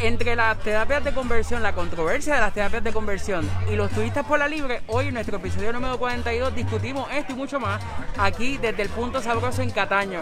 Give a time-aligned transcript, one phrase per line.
[0.00, 4.24] entre las terapias de conversión, la controversia de las terapias de conversión y los turistas
[4.24, 7.82] por la libre, hoy en nuestro episodio número 42 discutimos esto y mucho más
[8.16, 10.20] aquí desde el punto sabroso en Cataño.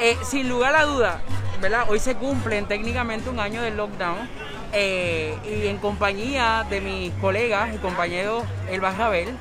[0.00, 1.20] Eh, sin lugar a duda,
[1.60, 1.84] ¿verdad?
[1.88, 4.28] Hoy se cumplen técnicamente un año del lockdown
[4.72, 9.36] eh, y en compañía de mis colegas y compañeros Elba Rabel,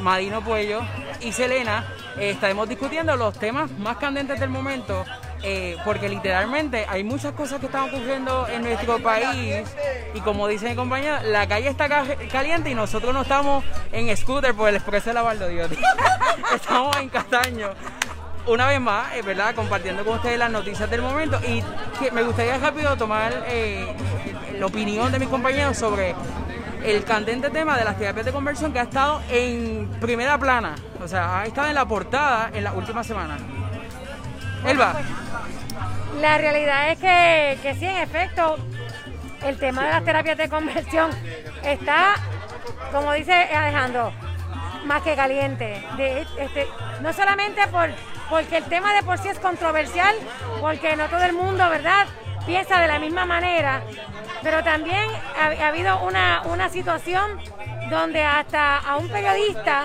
[0.00, 0.80] Madino Puello
[1.20, 5.04] y Selena, eh, estaremos discutiendo los temas más candentes del momento
[5.42, 9.66] eh, porque literalmente hay muchas cosas que están ocurriendo en nuestro país
[10.14, 11.88] y como dice mi compañera, la calle está
[12.30, 15.76] caliente y nosotros no estamos en scooter por el expreso de la Valdodiotti.
[16.54, 17.68] estamos en Castaño.
[18.46, 19.54] Una vez más, eh, ¿verdad?
[19.54, 21.62] Compartiendo con ustedes las noticias del momento y
[22.12, 23.86] me gustaría rápido tomar eh,
[24.58, 26.14] la opinión de mis compañeros sobre
[26.84, 31.08] el candente tema de las terapias de conversión que ha estado en primera plana, o
[31.08, 33.40] sea, ha estado en la portada en las últimas semanas.
[34.66, 34.94] Elba.
[36.20, 38.58] La realidad es que, que sí, en efecto,
[39.42, 41.10] el tema de las terapias de conversión
[41.64, 42.14] está,
[42.92, 44.12] como dice Alejandro,
[44.84, 45.84] más que caliente.
[46.38, 46.66] Este,
[47.00, 47.90] no solamente por,
[48.28, 50.14] porque el tema de por sí es controversial,
[50.60, 52.06] porque no todo el mundo, ¿verdad?,
[52.46, 53.82] piensa de la misma manera,
[54.42, 55.04] pero también
[55.38, 57.38] ha, habido una, una situación
[57.90, 59.84] donde hasta a un periodista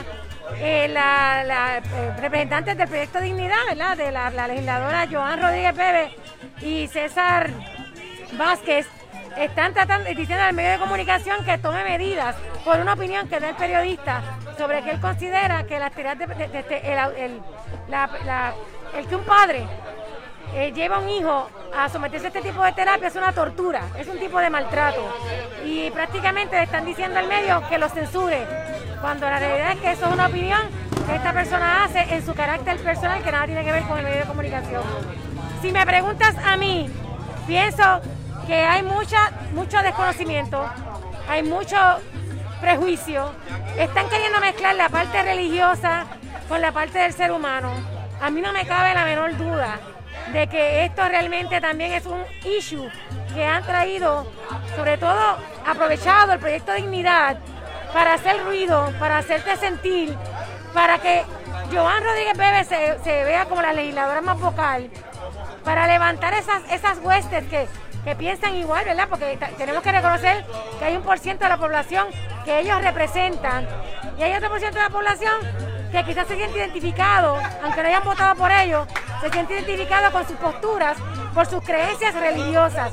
[0.58, 1.82] eh, la, eh,
[2.20, 3.98] representantes del proyecto Dignidad, ¿verdad?
[3.98, 6.12] De la, legisladora Joan Rodríguez Pérez
[6.62, 7.50] y César
[8.38, 8.88] Vázquez,
[9.38, 13.50] están tratando, diciendo al medio de comunicación que tome medidas por una opinión que da
[13.50, 14.24] el periodista
[14.58, 17.42] sobre que él considera que las terapias de, el,
[18.98, 19.68] el que un padre
[20.54, 23.82] eh, lleva a un hijo a someterse a este tipo de terapia es una tortura,
[23.98, 25.06] es un tipo de maltrato.
[25.66, 28.46] Y prácticamente le están diciendo al medio que lo censure,
[29.06, 30.62] cuando la realidad es que eso es una opinión
[31.06, 34.04] que esta persona hace en su carácter personal que nada tiene que ver con el
[34.04, 34.82] medio de comunicación.
[35.62, 36.90] Si me preguntas a mí,
[37.46, 38.02] pienso
[38.48, 40.68] que hay mucha, mucho desconocimiento,
[41.30, 41.78] hay mucho
[42.60, 43.32] prejuicio,
[43.78, 46.08] están queriendo mezclar la parte religiosa
[46.50, 47.74] con la parte del ser humano.
[48.20, 49.78] A mí no me cabe la menor duda
[50.34, 52.90] de que esto realmente también es un issue
[53.36, 54.26] que han traído,
[54.76, 57.38] sobre todo aprovechado el proyecto Dignidad
[57.96, 60.18] para hacer ruido, para hacerte sentir,
[60.74, 61.24] para que
[61.72, 64.90] Joan Rodríguez Bebe se, vea como la legisladora más vocal,
[65.64, 67.70] para levantar esas, esas huestes que,
[68.04, 69.08] que piensan igual, ¿verdad?
[69.10, 70.46] Porque tenemos que reconocer
[70.78, 72.08] que hay un por ciento de la población
[72.44, 73.66] que ellos representan
[74.18, 75.34] y hay otro por ciento de la población
[75.94, 78.86] que quizás se siente identificado, aunque no hayan votado por ellos,
[79.22, 80.98] se siente identificado con sus posturas,
[81.34, 82.92] por sus creencias religiosas.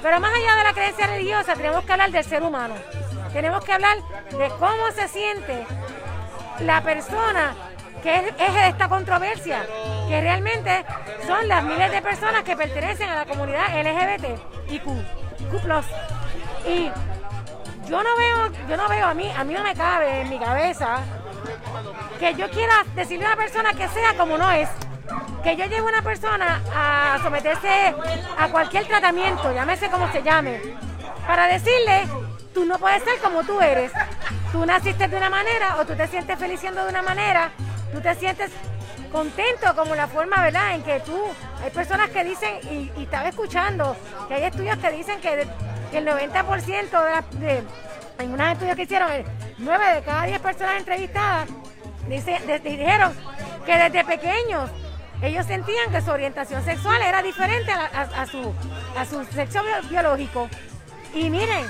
[0.00, 2.74] Pero más allá de la creencia religiosa, tenemos que hablar del ser humano.
[3.32, 3.96] Tenemos que hablar
[4.30, 5.66] de cómo se siente
[6.60, 7.54] la persona
[8.02, 9.66] que es eje de esta controversia,
[10.08, 10.84] que realmente
[11.26, 15.04] son las miles de personas que pertenecen a la comunidad LGBT y Q,
[15.50, 15.84] Q+.
[16.66, 16.90] Y
[17.88, 20.38] yo no veo, yo no veo a mí, a mí no me cabe en mi
[20.38, 21.00] cabeza
[22.18, 24.68] que yo quiera decirle a una persona que sea como no es.
[25.42, 27.94] Que yo lleve a una persona a someterse
[28.38, 30.60] a cualquier tratamiento, llámese como se llame,
[31.26, 32.06] para decirle,
[32.54, 33.92] tú no puedes ser como tú eres.
[34.52, 37.52] Tú naciste de una manera o tú te sientes feliz siendo de una manera,
[37.92, 38.50] tú te sientes
[39.12, 40.74] contento como la forma, ¿verdad?
[40.74, 41.18] En que tú,
[41.62, 43.96] hay personas que dicen, y, estaba escuchando,
[44.28, 45.46] que hay estudios que dicen que,
[45.92, 47.62] el 90% de, de,
[48.18, 49.10] en unos estudios que hicieron,
[49.58, 51.48] 9 de cada 10 personas entrevistadas
[52.08, 53.12] Dice, dijeron
[53.64, 54.70] que desde pequeños
[55.22, 58.52] ellos sentían que su orientación sexual era diferente a, su,
[58.96, 60.48] a su sexo biológico.
[61.14, 61.66] Y miren,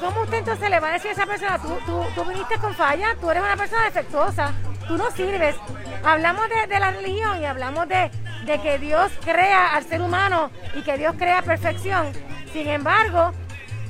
[0.00, 3.16] ¿cómo usted entonces le va a decir a esa persona, tú, tú, viniste con falla,
[3.20, 4.52] tú eres una persona defectuosa,
[4.86, 5.56] tú no sirves?
[6.04, 8.10] Hablamos de, la religión y hablamos de,
[8.44, 12.12] de que Dios crea al ser humano y que Dios crea perfección.
[12.52, 13.32] Sin embargo,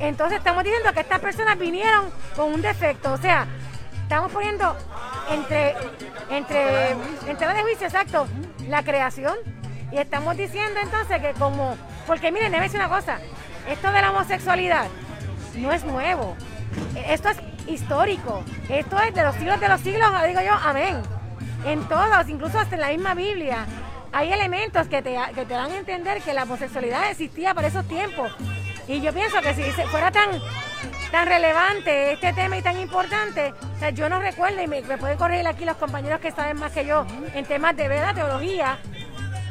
[0.00, 3.12] entonces estamos diciendo que estas personas vinieron con un defecto.
[3.12, 3.46] O sea,
[4.02, 4.76] estamos poniendo
[5.30, 5.74] entre,
[6.30, 6.90] entre,
[7.26, 8.26] entre de juicio, exacto,
[8.66, 9.34] la creación.
[9.92, 11.76] Y estamos diciendo entonces que como,
[12.06, 13.18] porque miren, déjeme decir una cosa,
[13.68, 14.86] esto de la homosexualidad
[15.58, 16.36] no es nuevo,
[17.06, 21.02] esto es histórico, esto es de los siglos de los siglos, digo yo, amén.
[21.66, 23.66] En todos, incluso hasta en la misma Biblia,
[24.12, 27.86] hay elementos que te, que te dan a entender que la homosexualidad existía para esos
[27.86, 28.32] tiempos.
[28.86, 30.30] Y yo pienso que si fuera tan
[31.10, 33.54] tan relevante este tema y tan importante.
[33.94, 37.06] Yo no recuerdo, y me, pueden corregir aquí los compañeros que saben más que yo
[37.34, 38.78] en temas de verdad, teología,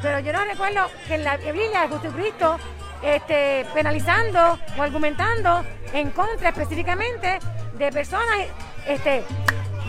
[0.02, 2.58] pero yo no recuerdo que en la Biblia de Jesucristo
[3.02, 5.64] este, penalizando o argumentando
[5.94, 7.40] en contra específicamente
[7.78, 8.48] de personas
[8.88, 9.24] este,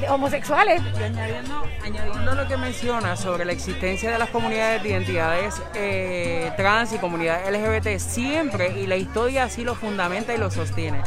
[0.08, 0.80] homosexuales.
[0.98, 6.52] Y añadiendo, añadiendo lo que menciona sobre la existencia de las comunidades de identidades eh,
[6.56, 11.02] trans y comunidades LGBT, siempre, y la historia así lo fundamenta y lo sostiene.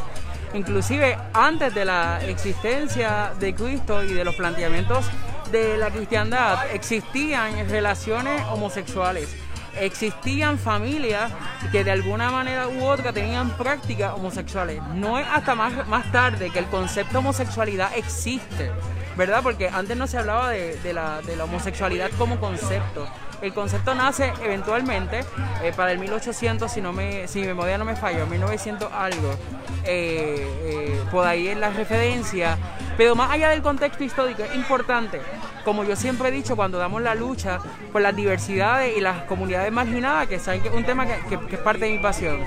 [0.54, 5.06] Inclusive antes de la existencia de Cristo y de los planteamientos
[5.52, 9.34] de la cristiandad, existían relaciones homosexuales
[9.80, 11.32] existían familias
[11.72, 14.82] que de alguna manera u otra tenían prácticas homosexuales.
[14.96, 18.72] No es hasta más, más tarde que el concepto homosexualidad existe,
[19.16, 19.42] ¿verdad?
[19.44, 23.08] Porque antes no se hablaba de, la, de la homosexualidad como concepto.
[23.42, 25.22] El concepto nace eventualmente
[25.64, 29.34] eh, para el 1800, si, no me, si mi memoria no me falla, 1900 algo.
[29.84, 32.58] Eh, eh, por ahí es la referencia.
[32.98, 35.22] Pero más allá del contexto histórico, es importante,
[35.66, 37.60] como yo siempre he dicho, cuando damos la lucha
[37.92, 41.92] por las diversidades y las comunidades marginadas, que es un tema que es parte de
[41.92, 42.40] mi pasión.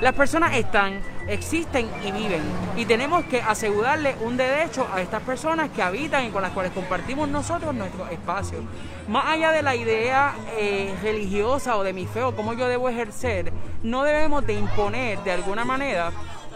[0.00, 2.40] Las personas están, existen y viven.
[2.74, 6.72] Y tenemos que asegurarle un derecho a estas personas que habitan y con las cuales
[6.72, 8.60] compartimos nosotros nuestro espacio.
[9.08, 12.88] Más allá de la idea eh, religiosa o de mi fe o cómo yo debo
[12.88, 13.52] ejercer,
[13.82, 16.10] no debemos de imponer de alguna manera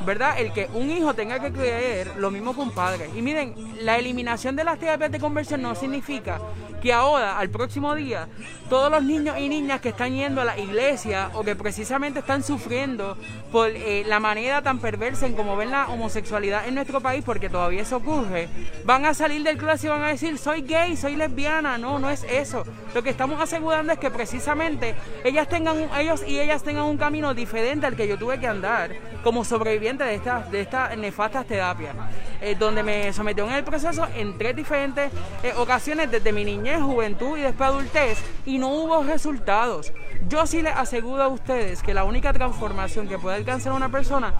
[0.05, 0.39] ¿verdad?
[0.39, 3.11] El que un hijo tenga que creer lo mismo que un padre.
[3.15, 6.41] Y miren, la eliminación de las terapias de conversión no significa
[6.83, 8.29] que ahora, al próximo día,
[8.75, 12.43] todos los niños y niñas que están yendo a la iglesia o que precisamente están
[12.43, 13.17] sufriendo
[13.53, 17.49] por eh, la manera tan perversa en cómo ven la homosexualidad en nuestro país, porque
[17.49, 18.49] todavía eso ocurre,
[18.85, 21.79] van a salir del clase y van a decir, soy gay, soy lesbiana.
[21.79, 22.65] No, no es eso.
[22.93, 27.33] Lo que estamos asegurando es que precisamente ellas tengan, ellos y ellas tengan un camino
[27.33, 28.91] diferente al que yo tuve que andar
[29.23, 30.15] como sobreviviente de
[30.61, 31.95] estas nefastas terapias,
[32.41, 35.13] eh, donde me sometió en el proceso en tres diferentes
[35.45, 39.93] eh, ocasiones desde mi niñez, juventud y después adultez y hubo resultados.
[40.29, 44.35] Yo sí les aseguro a ustedes que la única transformación que puede alcanzar una persona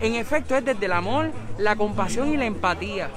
[0.00, 3.10] en efecto es desde el amor, la compasión y la empatía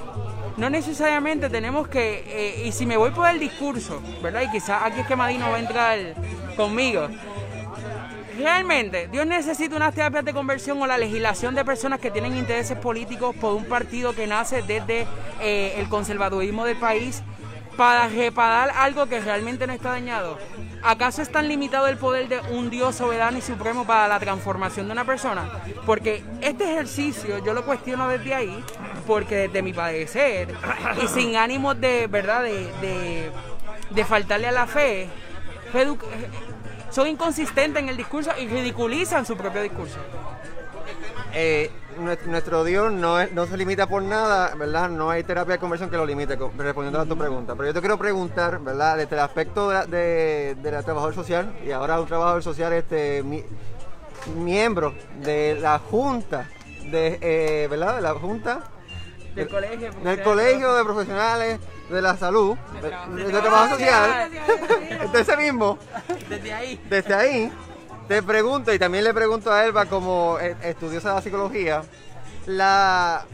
[0.56, 4.42] no necesariamente tenemos que, eh, y si me voy por el discurso, ¿verdad?
[4.42, 5.98] Y quizás aquí es que Madino va a entrar
[6.56, 7.08] conmigo,
[8.36, 12.76] realmente Dios necesita unas terapias de conversión o la legislación de personas que tienen intereses
[12.78, 15.06] políticos por un partido que nace desde
[15.40, 17.22] eh, el conservadurismo del país
[17.76, 20.38] para reparar algo que realmente no está dañado.
[20.82, 24.86] ¿Acaso es tan limitado el poder de un Dios soberano y supremo para la transformación
[24.86, 25.48] de una persona?
[25.86, 28.64] Porque este ejercicio yo lo cuestiono desde ahí,
[29.06, 30.54] porque desde mi padecer
[31.02, 33.30] y sin ánimo de, ¿verdad?, de,
[33.90, 35.08] de faltarle a la fe,
[36.90, 39.98] son inconsistentes en el discurso y ridiculizan su propio discurso.
[41.32, 44.88] Eh, nuestro Dios no, no se limita por nada, ¿verdad?
[44.88, 47.54] No hay terapia de conversión que lo limite, respondiendo a tu pregunta.
[47.54, 48.96] Pero yo te quiero preguntar, ¿verdad?
[48.96, 53.22] Desde el aspecto de, la trabajador social, y ahora un trabajador social, este,
[54.36, 56.48] miembro de la Junta,
[56.90, 57.96] de, eh, ¿verdad?
[57.96, 58.64] De la Junta.
[59.34, 59.90] Del, colegio.
[60.04, 61.60] Del colegio de profesionales
[61.92, 64.30] de la salud, de, trabajo social,
[65.12, 65.78] de ese mismo,
[66.28, 67.52] desde ahí, desde ahí,
[68.08, 71.82] te pregunto, y también le pregunto a Elba como e, estudiosa de la psicología,
[72.46, 73.24] la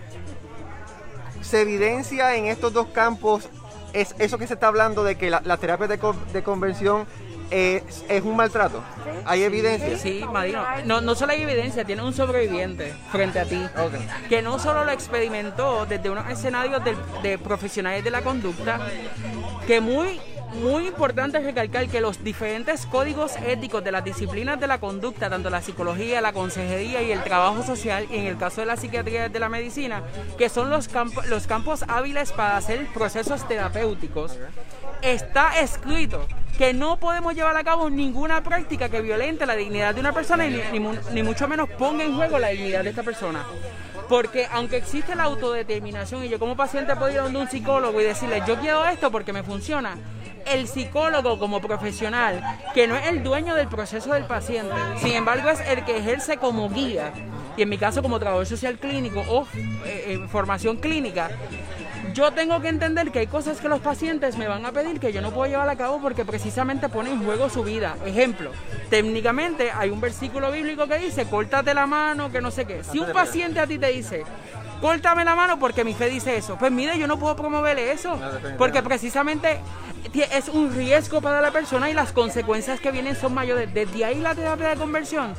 [1.42, 3.48] se evidencia en estos dos campos
[3.92, 5.98] es eso que se está hablando de que la, terapia de,
[6.32, 7.06] de conversión
[7.50, 8.82] es, es un maltrato.
[9.24, 9.96] ¿Hay evidencia?
[9.98, 10.62] Sí, Madino.
[10.84, 13.60] No, no solo hay evidencia, tiene un sobreviviente frente a ti.
[14.28, 18.80] Que no solo lo experimentó desde unos escenarios de, de profesionales de la conducta,
[19.66, 20.20] que muy
[20.54, 25.50] muy importante recalcar que los diferentes códigos éticos de las disciplinas de la conducta, tanto
[25.50, 29.28] la psicología, la consejería y el trabajo social, y en el caso de la psiquiatría
[29.28, 30.02] de la medicina,
[30.36, 34.38] que son los, campos hábiles para hacer procesos terapéuticos,
[35.02, 36.26] está escrito
[36.56, 40.46] que no podemos llevar a cabo ninguna práctica que violente la dignidad de una persona
[40.46, 40.60] y
[41.12, 43.44] ni, mucho menos ponga en juego la dignidad de esta persona.
[44.08, 48.04] Porque aunque existe la autodeterminación y yo como paciente puedo ir a un psicólogo y
[48.04, 49.96] decirle yo quiero esto porque me funciona,
[50.50, 52.42] el psicólogo como profesional,
[52.74, 56.36] que no es el dueño del proceso del paciente, sin embargo es el que ejerce
[56.36, 57.12] como guía,
[57.56, 59.46] y en mi caso como trabajador social clínico o
[59.84, 61.30] eh, formación clínica,
[62.14, 65.12] yo tengo que entender que hay cosas que los pacientes me van a pedir que
[65.12, 67.96] yo no puedo llevar a cabo porque precisamente pone en juego su vida.
[68.04, 68.50] Ejemplo,
[68.90, 72.82] técnicamente hay un versículo bíblico que dice, córtate la mano, que no sé qué.
[72.82, 74.24] Si un paciente a ti te dice,
[74.80, 78.18] córtame la mano porque mi fe dice eso, pues mire, yo no puedo promoverle eso,
[78.56, 79.60] porque precisamente
[80.32, 83.72] es un riesgo para la persona y las consecuencias que vienen son mayores.
[83.72, 85.34] Desde ahí la terapia de conversión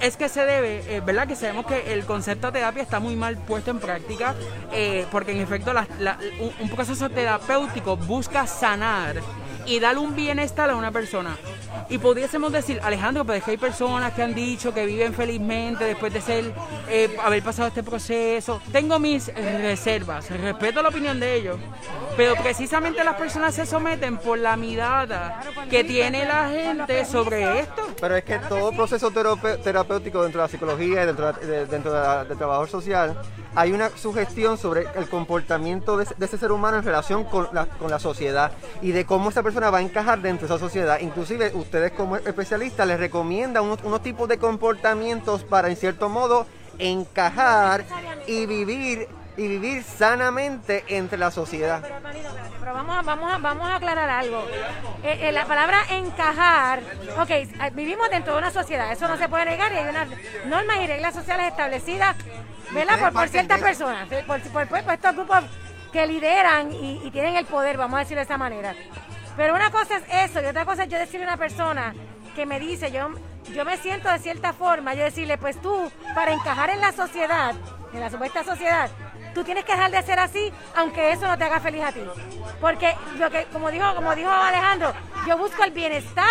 [0.00, 1.28] es que se debe, eh, ¿verdad?
[1.28, 4.34] Que sabemos que el concepto de terapia está muy mal puesto en práctica,
[4.72, 5.72] eh, porque en efecto
[6.60, 9.16] un, proceso terapéutico busca sanar
[9.66, 11.36] y darle un bienestar a una persona.
[11.88, 15.84] Y pudiésemos decir, Alejandro, pero es que hay personas que han dicho que viven felizmente
[15.84, 16.52] después de ser,
[16.88, 18.60] eh, haber pasado este proceso.
[18.72, 21.56] Tengo mis reservas, respeto la opinión de ellos,
[22.16, 25.40] pero precisamente las personas se someten por la mirada
[25.70, 27.88] que tiene la gente sobre esto.
[28.00, 31.92] Pero es que todo proceso terapé- terapéutico dentro de la psicología y dentro, de- dentro
[31.92, 33.16] de del trabajador social,
[33.54, 37.66] hay una sugestión sobre el comportamiento de, de ese ser humano en relación con la,
[37.66, 40.98] con la sociedad y de cómo esa persona va a encajar dentro de esa sociedad.
[41.00, 46.46] Inclusive ustedes como especialistas les recomiendan unos, unos tipos de comportamientos para en cierto modo
[46.78, 47.84] encajar
[48.26, 51.80] y vivir y vivir sanamente entre la sociedad.
[51.82, 54.44] Pero, vamos a, vamos a, vamos a aclarar algo.
[55.02, 56.80] Eh, eh, la palabra encajar,
[57.18, 60.08] ok, eh, vivimos dentro de una sociedad, eso no se puede negar y hay unas
[60.46, 62.14] normas y reglas sociales establecidas,
[62.72, 62.98] ¿verdad?
[63.00, 65.38] Por, por ciertas personas, eh, por, por- por- por estos grupos
[65.92, 68.74] que lideran y, y tienen el poder, vamos a decirlo de esa manera.
[69.36, 71.94] Pero una cosa es eso y otra cosa es yo decirle a una persona
[72.34, 73.10] que me dice, yo,
[73.54, 77.54] yo me siento de cierta forma, yo decirle, pues tú, para encajar en la sociedad,
[77.92, 78.90] en la supuesta sociedad,
[79.34, 82.00] tú tienes que dejar de ser así, aunque eso no te haga feliz a ti.
[82.60, 84.92] Porque lo que, como dijo, como dijo Alejandro,
[85.26, 86.26] yo busco el bienestar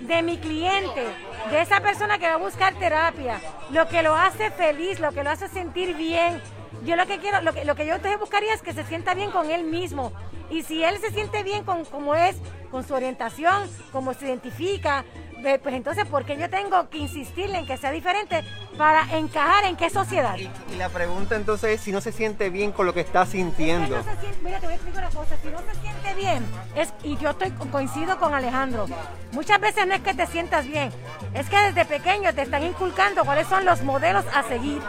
[0.00, 1.06] de mi cliente,
[1.48, 5.24] de esa persona que va a buscar terapia, lo que lo hace feliz, lo que
[5.24, 6.40] lo hace sentir bien.
[6.84, 9.14] Yo lo que quiero, lo que, lo que yo entonces buscaría es que se sienta
[9.14, 10.12] bien con él mismo.
[10.50, 12.36] Y si él se siente bien con cómo es,
[12.70, 15.04] con su orientación, cómo se identifica,
[15.40, 18.44] pues entonces, ¿por qué yo tengo que insistirle en que sea diferente
[18.76, 20.36] para encajar en qué sociedad?
[20.36, 23.96] Y la pregunta entonces es si no se siente bien con lo que está sintiendo.
[23.98, 25.36] Es que no se siente- mira, te voy a explicar una cosa.
[25.42, 28.86] Si no se siente bien, es, y yo estoy coincido con Alejandro,
[29.32, 30.92] muchas veces no es que te sientas bien,
[31.34, 34.80] es que desde pequeño te están inculcando cuáles son los modelos a seguir.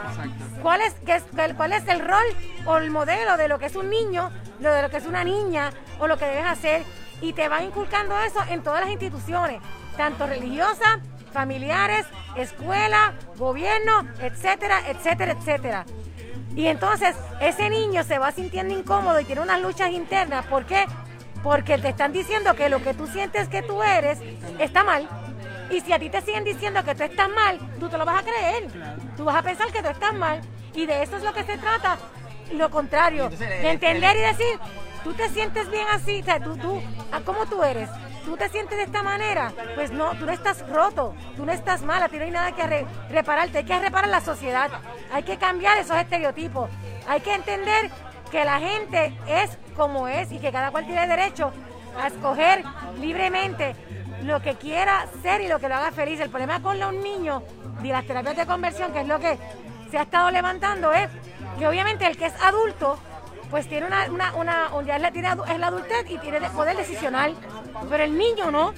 [0.61, 2.23] ¿Cuál es, qué es- cuál- cuál es el rol
[2.65, 4.29] o el modelo de lo que es un niño,
[4.59, 6.83] lo de lo que es una niña o lo que debes hacer?
[7.19, 9.61] Y te van inculcando eso en todas las instituciones,
[9.97, 10.99] tanto religiosas,
[11.31, 12.05] familiares,
[12.35, 15.85] escuela, gobierno, etcétera, etcétera, etcétera.
[16.55, 20.45] Y entonces ese niño se va sintiendo incómodo y tiene unas luchas internas.
[20.45, 20.85] ¿Por qué?
[21.43, 24.19] Porque te están diciendo que lo que tú sientes que tú eres
[24.59, 25.07] está mal.
[25.69, 28.21] Y si a ti te siguen diciendo que tú estás mal, tú te lo vas
[28.21, 28.67] a creer.
[29.15, 30.41] Tú vas a pensar que tú estás mal.
[30.73, 31.97] Y de eso es lo que se trata.
[32.53, 34.59] Lo contrario, de entender y decir,
[35.05, 36.81] tú te sientes bien así, o sea, tú, tú,
[37.13, 37.89] ¿a ¿cómo tú eres?
[38.25, 39.51] ¿Tú te sientes de esta manera?
[39.75, 42.51] Pues no, tú no estás roto, tú no estás mal, a ti no hay nada
[42.51, 44.69] que re- repararte, hay que reparar la sociedad,
[45.11, 46.69] hay que cambiar esos estereotipos,
[47.07, 47.89] hay que entender
[48.29, 51.51] que la gente es como es y que cada cual tiene derecho
[51.99, 52.63] a escoger
[52.99, 53.75] libremente
[54.23, 56.19] lo que quiera ser y lo que lo haga feliz.
[56.19, 57.41] El problema con los niños
[57.83, 59.37] y las terapias de conversión, que es lo que
[59.89, 61.09] se ha estado levantando, es
[61.57, 62.97] que obviamente el que es adulto,
[63.51, 66.49] pues tiene una, una, una un- ya es la, es la adultez y tiene de-
[66.49, 67.35] poder decisional,
[67.89, 68.73] pero el niño no,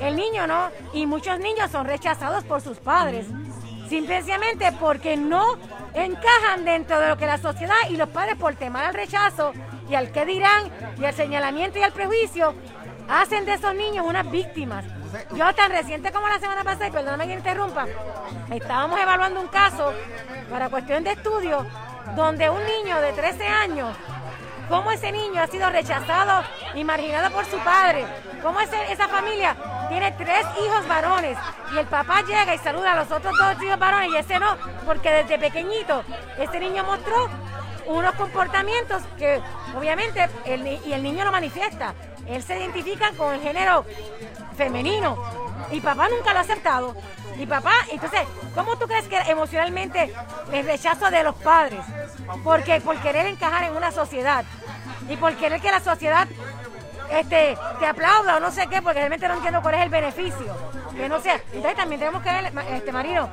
[0.00, 3.26] el niño no, y muchos niños son rechazados por sus padres,
[3.88, 5.56] simplemente porque no
[5.94, 9.52] encajan dentro de lo que la sociedad y los padres por temor al rechazo
[9.88, 12.54] y al qué dirán y al señalamiento y al prejuicio,
[13.08, 14.84] hacen de esos niños unas víctimas.
[15.34, 17.86] Yo tan reciente como la semana pasada, y perdóname que interrumpa,
[18.50, 19.92] estábamos evaluando un caso
[20.50, 21.66] para cuestión de estudio
[22.16, 23.96] donde un niño de 13 años,
[24.68, 26.44] cómo ese niño ha sido rechazado
[26.74, 28.04] y marginado por su padre,
[28.42, 29.56] cómo esa familia
[29.88, 31.36] tiene tres hijos varones
[31.74, 34.56] y el papá llega y saluda a los otros dos hijos varones y ese no,
[34.86, 36.02] porque desde pequeñito
[36.38, 37.28] ese niño mostró
[37.86, 39.40] unos comportamientos que
[39.76, 41.94] obviamente el, y el niño lo manifiesta.
[42.26, 43.84] Él se identifica con el género
[44.56, 45.18] femenino
[45.70, 46.96] y papá nunca lo ha aceptado.
[47.36, 48.20] Y papá, entonces,
[48.54, 50.12] ¿cómo tú crees que emocionalmente
[50.52, 51.80] el rechazo de los padres?
[52.42, 54.44] Porque por querer encajar en una sociedad
[55.08, 56.28] y por querer que la sociedad
[57.10, 60.56] este, te aplauda o no sé qué, porque realmente no entiendo cuál es el beneficio.
[60.94, 61.40] Que no sea.
[61.52, 63.28] Entonces también tenemos que ver, este Marino,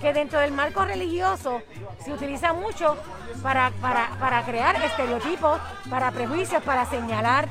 [0.00, 1.62] que dentro del marco religioso
[2.04, 2.96] se utiliza mucho
[3.42, 7.48] para, para, para crear estereotipos, para prejuicios, para señalar.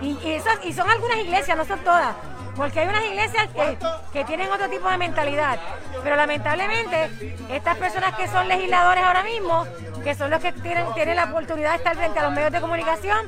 [0.00, 2.14] Y, y y son algunas iglesias, no son todas.
[2.56, 3.78] Porque hay unas iglesias que,
[4.12, 5.58] que tienen otro tipo de mentalidad.
[6.02, 9.66] Pero lamentablemente, estas personas que son legisladores ahora mismo,
[10.02, 12.60] que son los que tienen, tienen la oportunidad de estar frente a los medios de
[12.60, 13.26] comunicación,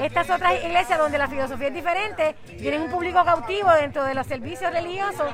[0.00, 4.26] estas otras iglesias donde la filosofía es diferente, tienen un público cautivo dentro de los
[4.26, 5.28] servicios religiosos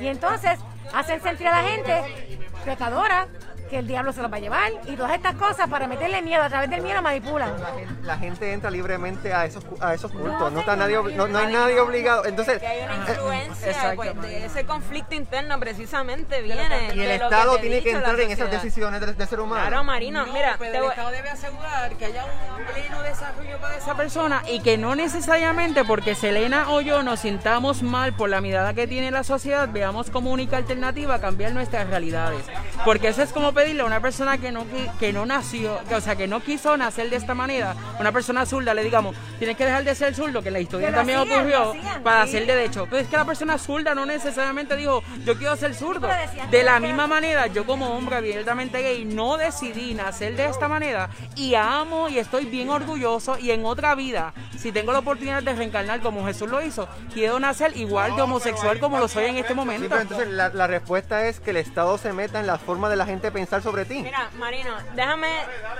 [0.00, 0.58] y entonces
[0.92, 3.26] hacen sentir a la gente pecadora,
[3.70, 6.42] que el diablo se los va a llevar y todas estas cosas para meterle miedo.
[6.42, 7.50] A través del miedo manipulan.
[7.58, 10.96] La gente, la gente entra libremente a esos, cu- a esos cultos, no, está nadie,
[11.16, 12.26] no, no hay nadie obligado.
[12.26, 17.06] Entonces, Que hay una eh, influencia pues, de ese conflicto interno precisamente viene y el
[17.08, 19.66] de Estado tiene que entrar en esas decisiones del, del ser humano.
[19.66, 23.02] Claro, Marino, No, mira, pero te el voy- Estado debe asegurar que haya un pleno
[23.02, 28.12] desarrollo para esa persona y que no necesariamente porque Selena o yo nos sintamos mal
[28.14, 32.44] por la mirada que tiene la sociedad, veamos como única alternativa cambiar nuestras realidades.
[32.84, 34.66] Porque eso es como pedirle a una persona que no,
[34.98, 38.44] que no nació, que, o sea, que no quiso nacer de esta manera, una persona
[38.46, 41.70] zurda, le digamos, tienes que dejar de ser zurdo, que en la historia también ocurrió,
[41.70, 42.36] hacían, para sí.
[42.36, 42.86] hacer derecho.
[42.90, 46.08] Pero es que la persona zurda no necesariamente dijo, yo quiero ser zurdo.
[46.50, 51.08] De la misma manera, yo como hombre abiertamente gay no decidí nacer de esta manera
[51.36, 55.54] y amo y estoy bien orgulloso y en otra vida, si tengo la oportunidad de
[55.54, 59.48] reencarnar como Jesús lo hizo, quiero nacer igual de homosexual como lo soy en este
[59.48, 59.86] Sí, momento.
[59.88, 62.96] pero entonces la, la respuesta es que el Estado se meta en la forma de
[62.96, 64.02] la gente pensar sobre ti.
[64.02, 65.28] Mira, Marino, déjame,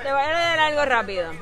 [0.03, 1.33] te voy a leer algo rápido.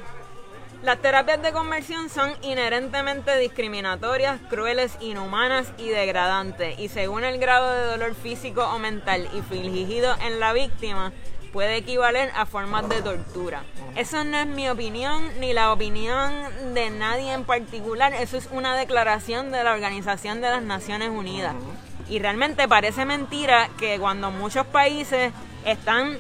[0.83, 6.77] Las terapias de conversión son inherentemente discriminatorias, crueles, inhumanas y degradantes.
[6.81, 11.13] Y según el grado de dolor físico o mental infligido en la víctima,
[11.53, 13.63] puede equivaler a formas de tortura.
[13.95, 16.33] Eso no es mi opinión ni la opinión
[16.75, 18.13] de nadie en particular.
[18.15, 21.55] Eso es una declaración de la Organización de las Naciones Unidas.
[22.13, 25.33] Y realmente parece mentira que cuando muchos países
[25.65, 26.19] están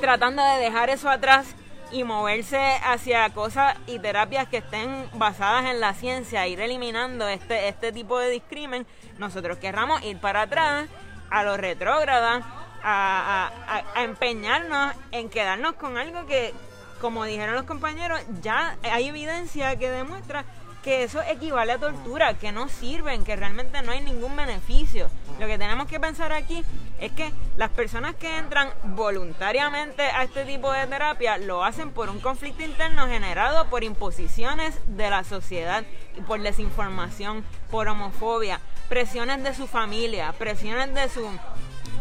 [0.00, 1.54] tratando de dejar eso atrás
[1.92, 7.68] y moverse hacia cosas y terapias que estén basadas en la ciencia, ir eliminando este,
[7.68, 8.86] este tipo de discrimen,
[9.18, 10.88] nosotros querramos ir para atrás
[11.28, 12.36] a lo retrógrada,
[12.82, 16.54] a, a- a- a empeñarnos en quedarnos con algo que,
[17.02, 20.46] como dijeron los compañeros, ya hay evidencia que demuestra
[20.82, 25.10] que eso equivale a tortura, que no sirven, que realmente no hay ningún beneficio.
[25.38, 26.64] Lo que tenemos que pensar aquí
[27.00, 32.10] es que las personas que entran voluntariamente a este tipo de terapia lo hacen por
[32.10, 35.84] un conflicto interno generado por imposiciones de la sociedad
[36.26, 41.26] por desinformación, por homofobia, presiones de su familia, presiones de su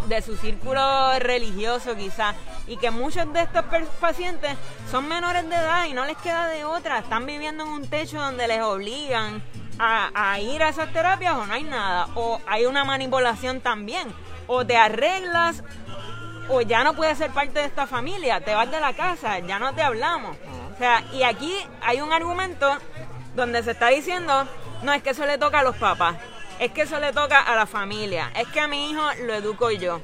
[0.07, 2.36] de su círculo religioso quizás
[2.69, 3.65] y que muchos de estos
[3.99, 4.55] pacientes
[4.89, 8.21] son menores de edad y no les queda de otra, están viviendo en un techo
[8.21, 9.43] donde les obligan
[9.79, 14.13] a, a ir a esas terapias o no hay nada, o hay una manipulación también,
[14.47, 15.63] o te arreglas
[16.49, 19.59] o ya no puedes ser parte de esta familia, te vas de la casa, ya
[19.59, 20.35] no te hablamos.
[20.73, 22.77] O sea, y aquí hay un argumento
[23.35, 24.47] donde se está diciendo,
[24.81, 26.17] no es que eso le toca a los papás,
[26.59, 29.71] es que eso le toca a la familia, es que a mi hijo lo educo
[29.71, 30.01] yo.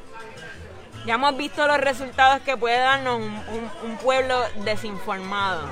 [1.06, 5.68] Ya hemos visto los resultados que puede darnos un, pueblo desinformado.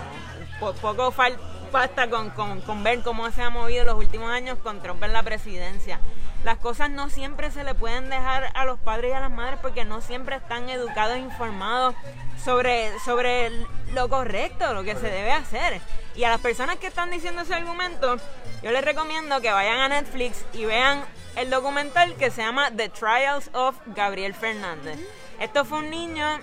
[0.60, 1.38] Po- poco fal-
[1.72, 5.12] basta con, con- con ver cómo se ha movido los últimos años con Trump en
[5.14, 6.00] la presidencia.
[6.44, 9.58] Las cosas no siempre se le pueden dejar a los padres y a las madres
[9.62, 11.96] porque no siempre están educados e informados
[12.44, 13.50] sobre, sobre
[13.94, 15.80] lo correcto, lo que se debe hacer.
[16.16, 18.18] Y a las personas que están diciendo ese argumento,
[18.62, 21.04] yo les recomiendo que vayan a Netflix y vean
[21.38, 25.00] el documental que se llama The Trials of Gabriel Fernández.
[25.44, 26.40] Esto fue un niño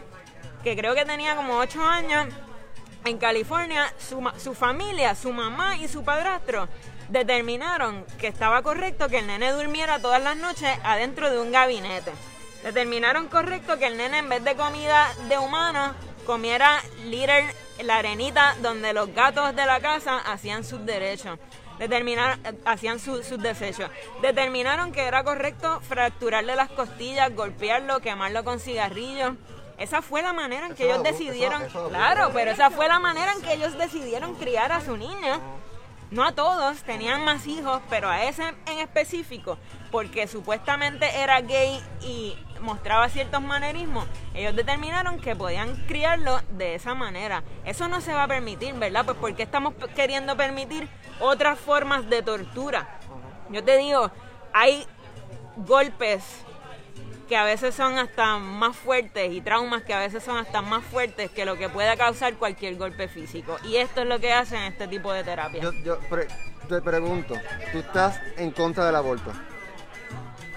[0.62, 2.26] que creo que tenía como 8 años
[3.06, 3.90] en California.
[3.98, 6.68] Su, su familia, su mamá y su padrastro
[7.08, 12.12] determinaron que estaba correcto que el nene durmiera todas las noches adentro de un gabinete.
[12.62, 15.94] Determinaron correcto que el nene en vez de comida de humano
[16.26, 17.44] comiera litter,
[17.82, 21.38] la arenita donde los gatos de la casa hacían sus derechos.
[21.80, 23.90] Determinaron, eh, hacían su- sus desechos.
[24.22, 29.32] Determinaron que era correcto fracturarle las costillas, golpearlo, quemarlo con cigarrillos.
[29.78, 32.86] Esa fue la manera en que Eso ellos decidieron, eso- eso claro, pero esa fue
[32.86, 35.40] la manera en que ellos decidieron criar a su niño.
[36.10, 39.58] No a todos, tenían más hijos, pero a ese en específico,
[39.90, 46.94] porque supuestamente era gay y mostraba ciertos manerismos, ellos determinaron que podían criarlo de esa
[46.94, 47.42] manera.
[47.64, 49.04] Eso no se va a permitir, ¿verdad?
[49.04, 50.88] Pues porque estamos queriendo permitir
[51.20, 52.98] otras formas de tortura.
[53.50, 54.10] Yo te digo,
[54.52, 54.86] hay
[55.56, 56.24] golpes
[57.28, 60.82] que a veces son hasta más fuertes y traumas que a veces son hasta más
[60.84, 63.56] fuertes que lo que pueda causar cualquier golpe físico.
[63.64, 65.62] Y esto es lo que hacen este tipo de terapia.
[65.62, 66.26] Yo, yo pre-
[66.68, 67.34] te pregunto,
[67.70, 69.32] ¿tú estás en contra del aborto?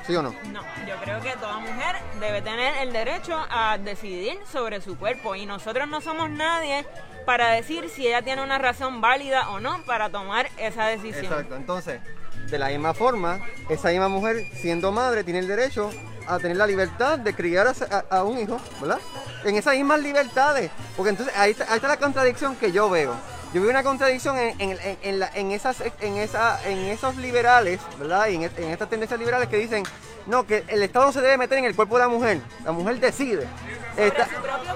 [0.05, 0.33] ¿Sí o no?
[0.51, 5.35] No, yo creo que toda mujer debe tener el derecho a decidir sobre su cuerpo
[5.35, 6.85] y nosotros no somos nadie
[7.25, 11.23] para decir si ella tiene una razón válida o no para tomar esa decisión.
[11.25, 11.55] Exacto.
[11.55, 12.01] Entonces,
[12.49, 13.39] de la misma forma,
[13.69, 15.89] esa misma mujer, siendo madre, tiene el derecho
[16.27, 17.71] a tener la libertad de criar a,
[18.11, 18.99] a- a un hijo, ¿verdad?
[19.45, 20.69] En esas mismas libertades.
[20.97, 23.13] Porque entonces ahí está, ahí está la contradicción que yo veo.
[23.53, 27.15] Yo veo una contradicción en, en- en- en la- en esas, en, esa, en esos
[27.17, 28.27] liberales, ¿verdad?
[28.27, 29.83] Y en, en estas tendencias liberales que dicen,
[30.25, 32.39] no, que el Estado no se debe meter en el cuerpo de la mujer.
[32.65, 33.41] La mujer decide.
[33.43, 34.75] Su propio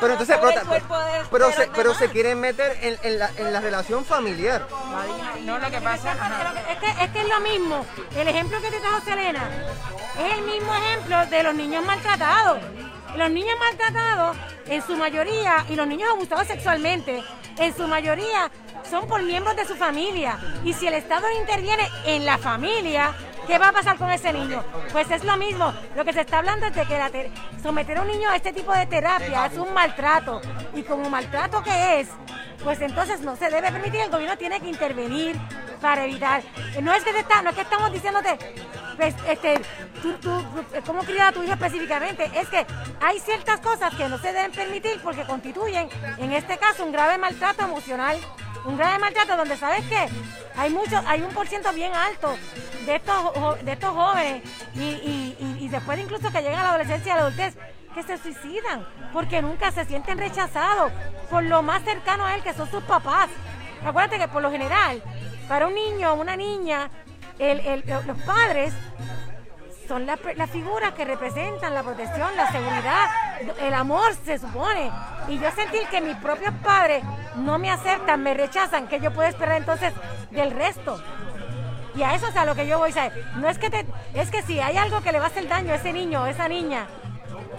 [0.00, 3.18] Pero entonces, pero, el cuerpo de- pero de se, pero se quieren meter en, en
[3.18, 4.66] la, en la relación familiar.
[5.44, 6.12] No lo que pasa.
[6.12, 6.52] ajá.
[6.70, 7.86] Es que, es que es lo mismo.
[8.16, 9.48] El ejemplo que te trajo Selena
[10.18, 12.58] es el mismo ejemplo de los niños maltratados.
[13.16, 14.36] Los niños maltratados,
[14.66, 17.22] en su mayoría, y los niños abusados sexualmente,
[17.58, 18.50] en su mayoría
[18.88, 20.38] son por miembros de su familia.
[20.64, 23.12] Y si el Estado interviene en la familia,
[23.46, 24.62] ¿qué va a pasar con ese niño?
[24.92, 25.72] Pues es lo mismo.
[25.96, 27.30] Lo que se está hablando es de que la te-
[27.62, 30.40] someter a un niño a este tipo de terapia es un maltrato.
[30.74, 32.08] Y como maltrato que es,
[32.62, 35.36] pues entonces no se debe permitir, el gobierno tiene que intervenir
[35.80, 36.42] para evitar.
[36.82, 38.36] No es que, te está, no es que estamos diciéndote,
[38.96, 39.60] pues, este,
[40.02, 40.14] tú,
[40.84, 42.66] cómo criar a tu hijo específicamente, es que
[43.00, 47.18] hay ciertas cosas que no se deben permitir porque constituyen, en este caso, un grave
[47.18, 48.18] maltrato emocional.
[48.64, 50.08] Un grave maltrato donde, ¿sabes qué?
[50.56, 52.36] Hay mucho, hay un por ciento bien alto
[52.84, 54.42] de estos, de estos jóvenes
[54.74, 57.54] y después incluso que llegan a la adolescencia y a la adultez,
[58.02, 60.92] se suicidan porque nunca se sienten rechazados
[61.30, 63.28] por lo más cercano a él que son sus papás.
[63.84, 65.02] Acuérdate que por lo general,
[65.48, 66.90] para un niño o una niña,
[68.06, 68.72] los padres
[69.86, 73.08] son las figuras que representan la protección, la seguridad,
[73.62, 74.90] el amor, se supone.
[75.28, 77.02] Y yo sentir que mis propios padres
[77.36, 79.94] no me aceptan, me rechazan, que yo puedo esperar entonces
[80.30, 81.02] del resto.
[81.94, 83.10] Y a eso es a lo que yo voy a.
[83.36, 85.72] No es que te, es que si hay algo que le va a hacer daño
[85.72, 86.86] a ese niño o esa niña,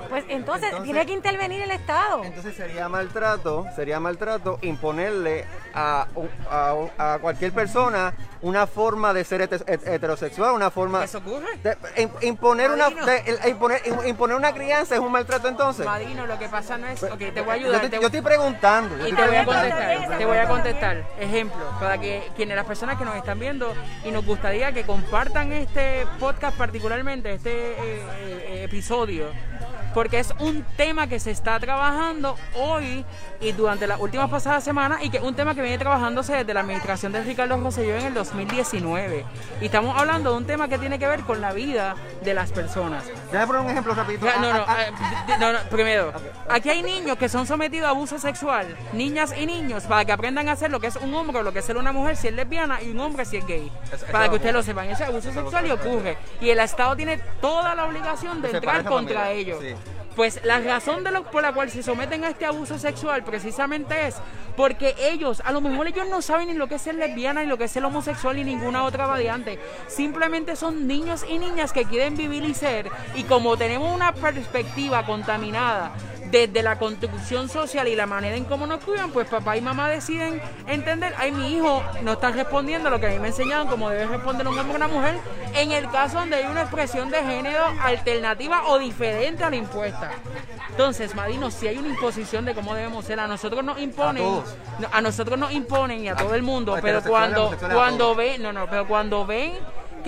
[0.09, 2.23] pues entonces, Entonces- tiene que intervenir el Estado.
[2.23, 6.07] Entonces sería maltrato, sería maltrato imponerle a,
[6.49, 6.75] a-
[7.13, 11.03] a cualquier persona una forma de ser hete- het- heterosexual, una forma...
[11.03, 11.45] ¿Eso ocurre?
[11.63, 11.77] de-
[12.21, 15.85] imponer, una, de- el- imponer, im- imponer una crianza es un maltrato entonces.
[15.85, 17.03] Madino, lo que pasa no es.
[17.03, 17.81] Ok, te voy a Yo, ayudar.
[17.81, 18.97] te- te- yo estoy preguntando.
[18.97, 21.03] yo Y te voy a contestar, te voy a contestar.
[21.19, 23.73] Ejemplo, para que quienes las personas que nos están viendo
[24.05, 27.77] y nos gustaría que compartan este podcast particularmente, este eh,
[28.19, 29.25] eh, episodio,
[29.93, 33.05] porque es un tema que se está trabajando hoy
[33.41, 36.53] y durante las últimas pasadas semanas y que es un tema que viene trabajándose desde
[36.53, 39.25] la administración de Ricardo Rosselló en el 2019.
[39.61, 42.51] Y estamos hablando de un tema que tiene que ver con la vida de las
[42.51, 43.03] personas.
[43.31, 44.25] Déjame poner un ejemplo rapidito.
[44.25, 44.91] Ya, No, Ah, no, ah, eh,
[45.27, 46.11] di- no, no, primero,
[46.49, 50.49] aquí hay niños que son sometidos a abuso sexual, niñas y niños, para que aprendan
[50.49, 52.27] a hacer lo que es un hombre o lo que es ser una mujer si
[52.29, 53.71] es lesbiana y un hombre si es gay.
[54.11, 56.17] Para que ustedes lo sepan, ese abuso sexual y ocurre.
[56.41, 59.59] Y el Estado tiene toda la obligación de entrar contra ellos.
[59.61, 59.75] sí.
[60.15, 64.07] Pues la razón de lo, por la cual se someten a este abuso sexual precisamente
[64.07, 64.15] es
[64.57, 67.47] porque ellos, a lo mejor ellos no saben ni lo que es ser lesbiana, ni
[67.47, 69.59] lo que es ser homosexual, ni ninguna otra variante.
[69.87, 72.89] Simplemente son niños y niñas que quieren vivir y ser.
[73.15, 75.93] Y como tenemos una perspectiva contaminada
[76.31, 79.89] desde la construcción social y la manera en cómo nos cuidan, pues papá y mamá
[79.89, 83.67] deciden entender, ay, mi hijo no está respondiendo a lo que a mí me enseñaron
[83.67, 85.15] como debe responder un hombre o una mujer,
[85.55, 90.11] en el caso donde hay una expresión de género alternativa o diferente a la impuesta.
[90.69, 94.23] Entonces, Madino, si hay una imposición de cómo debemos ser, a nosotros nos imponen,
[94.91, 98.15] A a nosotros nos imponen y a todo el mundo, a pero cuando, a cuando
[98.15, 99.53] ven, no, no, pero cuando ven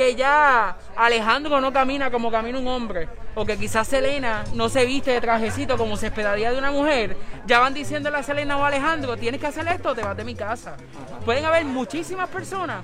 [0.02, 4.84] que ya Alejandro no camina como camina un hombre, o que quizás Selena no se
[4.86, 8.64] viste de trajecito como se esperaría de una mujer, ya van diciéndole a Selena o
[8.64, 10.76] a Alejandro, tienes que hacer esto o te vas de mi casa.
[11.24, 12.84] Pueden haber muchísimas personas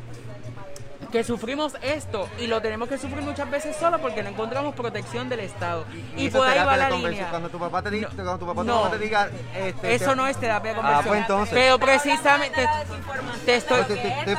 [1.12, 5.27] que sufrimos esto y lo tenemos que sufrir muchas veces solo porque no encontramos protección
[5.30, 5.86] del Estado.
[6.15, 7.12] Y, eso por ahí va la conversión.
[7.12, 7.30] línea.
[7.32, 8.10] Cuando tu papá te, di- No.
[8.10, 9.30] cuando tu papá, tu te diga...
[9.56, 11.08] Este, Eso te- no es terapia de Ah, conversión.
[11.08, 11.53] pues entonces.
[11.56, 13.45] Pero precisamente desinformación.
[13.45, 13.84] te estoy...
[13.86, 14.38] Te- te- te-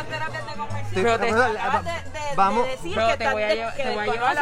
[2.30, 4.34] de vamos- de- decir que te voy a llevar- te voy a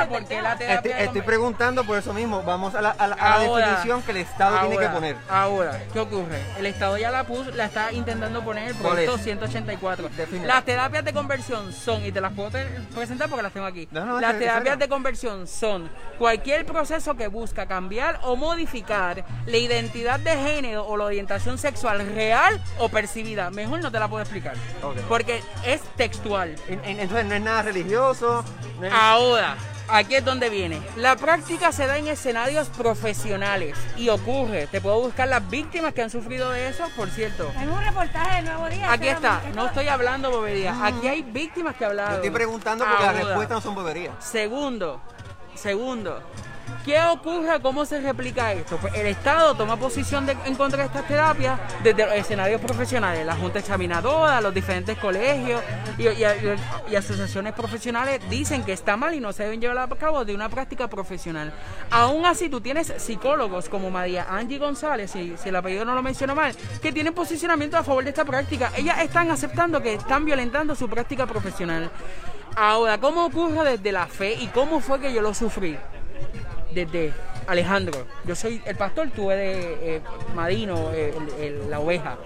[0.42, 2.42] la terapia Estoy, preguntando por eso mismo.
[2.42, 5.16] Vamos a la, a la- a la Ahora- definición que el Estado tiene que poner.
[5.29, 6.40] Ahora, ¿qué ocurre?
[6.59, 9.22] El Estado ya la puso, la está intentando poner el ¿Cuál proyecto es?
[9.22, 10.09] 184.
[10.16, 10.55] Defínela.
[10.55, 12.51] Las terapias de conversión son, y te las puedo
[12.94, 13.88] presentar porque las tengo aquí.
[13.90, 18.37] No, no, las es- terapias es- de conversión son cualquier proceso que busca cambiar o
[18.37, 23.51] modificar la identidad de género o la orientación sexual real o percibida.
[23.51, 24.55] Mejor no te la puedo explicar.
[25.09, 26.55] Porque es textual.
[26.68, 28.45] En- en- Entonces no es nada religioso.
[28.93, 29.57] Ahora,
[29.89, 30.81] aquí es donde viene.
[30.97, 34.67] La práctica se da en escenarios profesionales y ocurre.
[34.67, 37.51] Te puedo buscar las víctimas que han sufrido de eso, por cierto.
[37.61, 38.93] En un reportaje del Nuevo Día.
[38.93, 40.75] Aquí está, no estoy hablando bobería.
[40.85, 42.15] Aquí hay víctimas que Yo hablaron.
[42.17, 44.15] estoy preguntando porque las respuestas no son boberías.
[44.21, 45.01] Segundo,
[45.55, 46.23] segundo.
[46.85, 47.61] ¿Qué ocurre?
[47.61, 48.76] ¿Cómo se replica esto?
[48.76, 53.35] Pues el Estado toma posición en contra de estas terapias desde los escenarios profesionales, la
[53.35, 55.61] Junta Examinadora, los diferentes colegios
[55.98, 60.33] y asociaciones profesionales dicen que está mal y no se deben llevar a cabo de
[60.33, 61.52] una práctica profesional.
[61.90, 66.02] Aún así, tú tienes psicólogos como María Angie González, si, si el apellido no lo
[66.02, 68.70] menciono mal, que tienen posicionamiento a favor de esta práctica.
[68.76, 71.90] Ellas están aceptando que están violentando su práctica profesional.
[72.55, 75.76] Ahora, ¿cómo ocurre desde la fe y cómo fue que yo lo sufrí?
[76.77, 77.11] Desde
[77.47, 80.01] Alejandro, yo soy el pastor, tú eres eh,
[80.35, 82.17] Madino, eh, el- el- la oveja.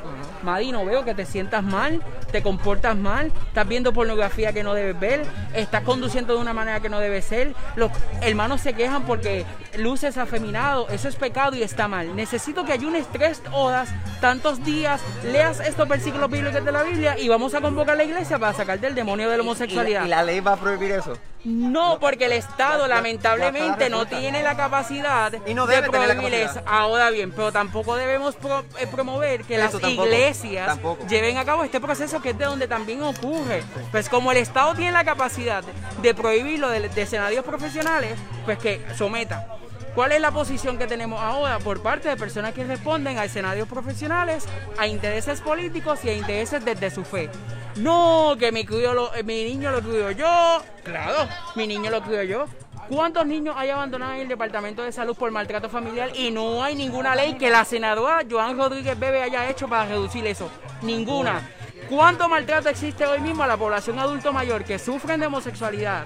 [0.43, 4.99] Madino, veo que te sientas mal, te comportas mal, estás viendo pornografía que no debes
[4.99, 7.55] ver, estás conduciendo de una manera que no debe ser.
[7.77, 9.45] Los hermanos se quejan porque
[9.79, 12.17] luces afeminado, eso es pecado y está mal.
[12.17, 13.89] Necesito que ayunes tres horas,
[14.21, 18.05] tantos días, leas estos versículos bíblicos de la Biblia y vamos a convocar a la
[18.05, 20.03] iglesia para sacar del demonio de la homosexualidad.
[20.03, 21.15] ¿Y, y la ley va a prohibir eso?
[21.43, 26.13] No, porque el Estado lamentablemente la no tiene la capacidad Y no de debe la
[26.15, 26.61] prohibir eso.
[26.67, 31.07] Ahora bien, pero tampoco debemos pro- eh, promover que Eso las tampoco, iglesias tampoco.
[31.07, 33.63] lleven a cabo este proceso que es de donde también ocurre.
[33.91, 35.65] Pues como el Estado tiene la capacidad
[36.03, 39.47] de prohibirlo de, de escenarios profesionales, pues que someta.
[39.95, 43.67] ¿Cuál es la posición que tenemos ahora por parte de personas que responden a escenarios
[43.67, 44.47] profesionales,
[44.79, 47.29] a intereses políticos y a intereses desde su fe?
[47.77, 50.63] No, que mi, cuido mi niño lo cuido yo.
[50.85, 52.47] Claro, mi niño lo cuido yo.
[52.89, 56.75] ¿Cuántos niños hay abandonados en el Departamento de Salud por maltrato familiar y no hay
[56.75, 60.51] ninguna ley que la senadora Joan Rodríguez Bebe haya hecho para reducir eso?
[60.83, 61.49] Ninguna.
[61.89, 66.05] ¿Cuánto maltrato existe hoy mismo a la población adulto mayor que sufren de homosexualidad?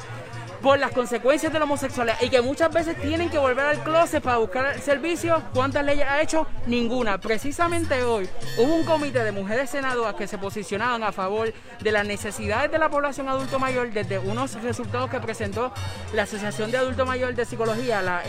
[0.64, 4.22] Por las consecuencias de la homosexualidad y que muchas veces tienen que volver al closet
[4.22, 5.42] para buscar servicios.
[5.52, 6.46] ¿Cuántas leyes ha hecho?
[6.66, 7.18] Ninguna.
[7.18, 12.06] Precisamente hoy hubo un comité de mujeres senadoras que se posicionaron a favor de las
[12.06, 15.70] necesidades de la población adulto mayor desde unos resultados que presentó
[16.14, 18.22] la Asociación de Adulto Mayor de Psicología, la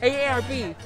[0.00, 0.76] AARP.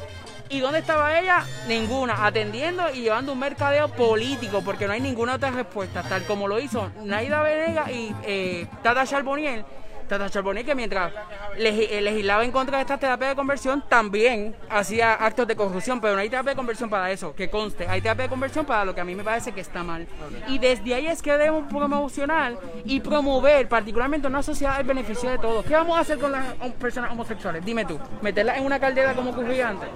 [0.53, 1.47] ¿Y dónde estaba ella?
[1.67, 6.47] Ninguna, atendiendo y llevando un mercadeo político, porque no hay ninguna otra respuesta, tal como
[6.47, 9.65] lo hizo Naida Venega y eh, Tata Charbonnier.
[10.13, 11.13] Tata Charbonnier que mientras
[11.57, 16.01] legi- eh, legislaba en contra de esta terapia de conversión, también hacía actos de corrupción,
[16.01, 18.85] pero no hay terapia de conversión para eso, que conste, hay terapia de conversión para
[18.85, 20.07] lo que a mí me parece que está mal.
[20.49, 25.39] Y desde ahí es que debemos promocionar y promover particularmente una sociedad al beneficio de
[25.39, 25.65] todos.
[25.65, 26.45] ¿Qué vamos a hacer con las
[26.79, 27.65] personas homosexuales?
[27.65, 29.89] Dime tú, meterlas en una caldera como ocurría antes.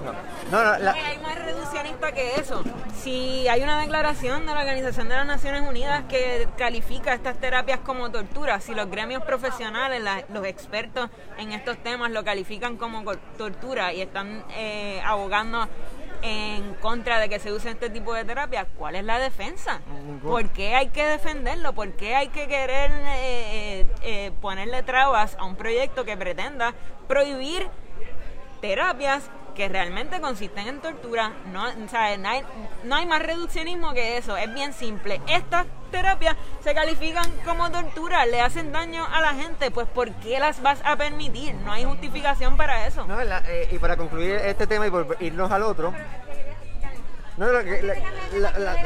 [0.50, 2.62] No, no, la- Hay más reduccionista que eso.
[3.02, 7.81] Si hay una declaración de la Organización de las Naciones Unidas que califica estas terapias
[7.81, 13.05] como tortura, si los gremios profesionales, la- los expertos en estos temas lo califican como
[13.05, 15.69] co- tortura y están eh, abogando
[16.23, 19.81] en contra de que se use este tipo de terapia, ¿cuál es la defensa?
[20.23, 21.73] ¿Por qué hay que defenderlo?
[21.75, 26.73] ¿Por qué hay que querer eh, eh, eh, ponerle trabas a un proyecto que pretenda
[27.07, 27.69] prohibir
[28.61, 31.33] terapias que realmente consisten en tortura.
[31.53, 32.42] No, o sea, no, hay,
[32.85, 34.37] no hay más reduccionismo que eso.
[34.37, 35.21] Es bien simple.
[35.27, 39.71] Estas terapias se califican como tortura, le hacen daño a la gente.
[39.71, 41.55] Pues ¿por qué las vas a permitir?
[41.55, 43.07] No hay justificación para eso.
[43.07, 45.92] no, la- eh, y para concluir este tema y volver- irnos al otro.
[47.38, 47.62] No, la-
[48.59, 48.77] la-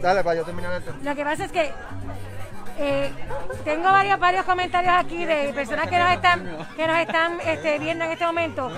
[0.00, 0.92] dale, para yo terminar esto.
[1.02, 1.72] Lo que pasa es que
[2.80, 3.10] eh,
[3.64, 8.04] tengo varios, varios comentarios aquí de personas que nos están, que nos están este, viendo
[8.04, 8.70] en este momento.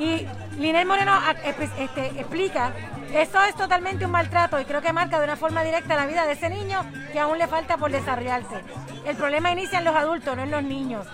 [0.00, 0.26] Y
[0.58, 2.72] Linel Moreno a- espe- este, explica,
[3.12, 6.24] esto es totalmente un maltrato y creo que marca de una forma directa la vida
[6.26, 6.82] de ese niño
[7.12, 8.62] que aún le falta por desarrollarse.
[9.04, 11.06] El problema inicia en los adultos, no en los niños.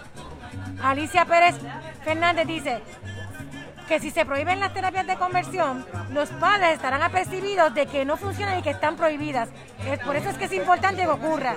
[0.82, 1.56] Alicia Pérez
[2.04, 2.80] Fernández dice,
[3.88, 8.16] que si se prohíben las terapias de conversión, los padres estarán apercibidos de que no
[8.16, 9.48] funcionan y que están prohibidas.
[10.04, 11.54] Por eso es que es importante que ocurra.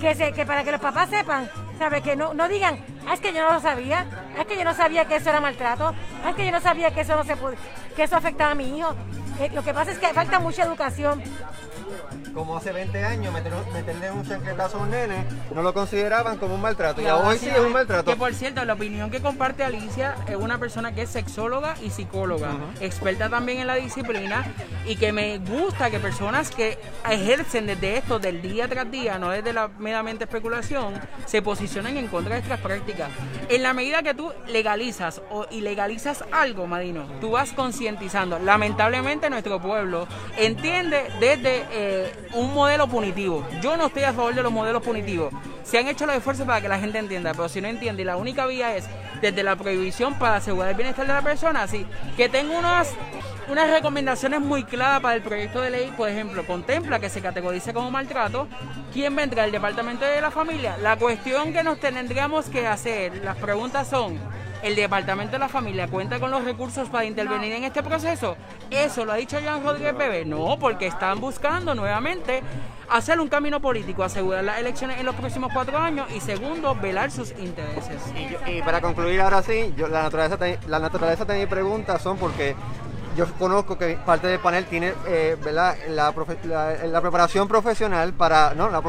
[0.00, 2.02] Que, se, que para que los papás sepan, ¿sabe?
[2.02, 4.06] Que no, no digan, ah, es que yo no lo sabía,
[4.36, 6.60] ah, es que yo no sabía que eso era maltrato, ah, es que yo no
[6.60, 7.56] sabía que eso no se puede,
[7.96, 8.94] que eso afectaba a mi hijo.
[9.40, 11.22] Eh, lo que pasa es que falta mucha educación.
[12.32, 16.54] Como hace 20 años, meter- meterle un secretazo a un nene, no lo consideraban como
[16.56, 17.00] un maltrato.
[17.00, 18.10] Y hoy sí es un maltrato.
[18.10, 21.90] Que por cierto, la opinión que comparte Alicia es una persona que es sexóloga y
[21.90, 24.44] psicóloga, experta también en la disciplina
[24.86, 29.30] y que me gusta que personas que ejercen desde esto del día tras día, no
[29.30, 30.94] desde la meramente especulación,
[31.26, 33.08] se posicionen en contra de estas prácticas.
[33.48, 38.38] En la medida que tú legalizas o ilegalizas algo, Madino, tú vas concientizando.
[38.38, 43.46] Lamentablemente nuestro pueblo entiende desde eh, un modelo punitivo.
[43.60, 45.32] Yo no estoy a favor de los modelos punitivos.
[45.64, 48.04] Se han hecho los esfuerzos para que la gente entienda, pero si no entiende y
[48.04, 48.86] la única vía es
[49.20, 52.94] desde la prohibición para asegurar el bienestar de la persona, así que tengo unas
[53.48, 57.74] unas recomendaciones muy claras para el proyecto de ley, por ejemplo, contempla que se categorice
[57.74, 58.48] como maltrato.
[58.92, 59.44] ¿Quién vendrá?
[59.44, 60.76] ¿El Departamento de la Familia?
[60.78, 64.18] La cuestión que nos tendríamos que hacer, las preguntas son,
[64.64, 68.36] ¿el Departamento de la Familia cuenta con los recursos para intervenir en este proceso?
[68.70, 70.24] ¿Eso lo ha dicho Joan Rodríguez Bebé?
[70.24, 72.42] No, porque están buscando nuevamente
[72.88, 77.10] hacer un camino político, asegurar las elecciones en los próximos cuatro años y segundo, velar
[77.10, 78.02] sus intereses.
[78.16, 81.46] Y, yo- y para concluir ahora sí, yo, la, naturaleza de, la naturaleza de mi
[81.46, 82.54] pregunta son porque
[83.14, 85.76] yo conozco que parte del panel tiene eh, ¿verdad?
[85.88, 88.82] La, profe- la- la preparación profesional para, no, la,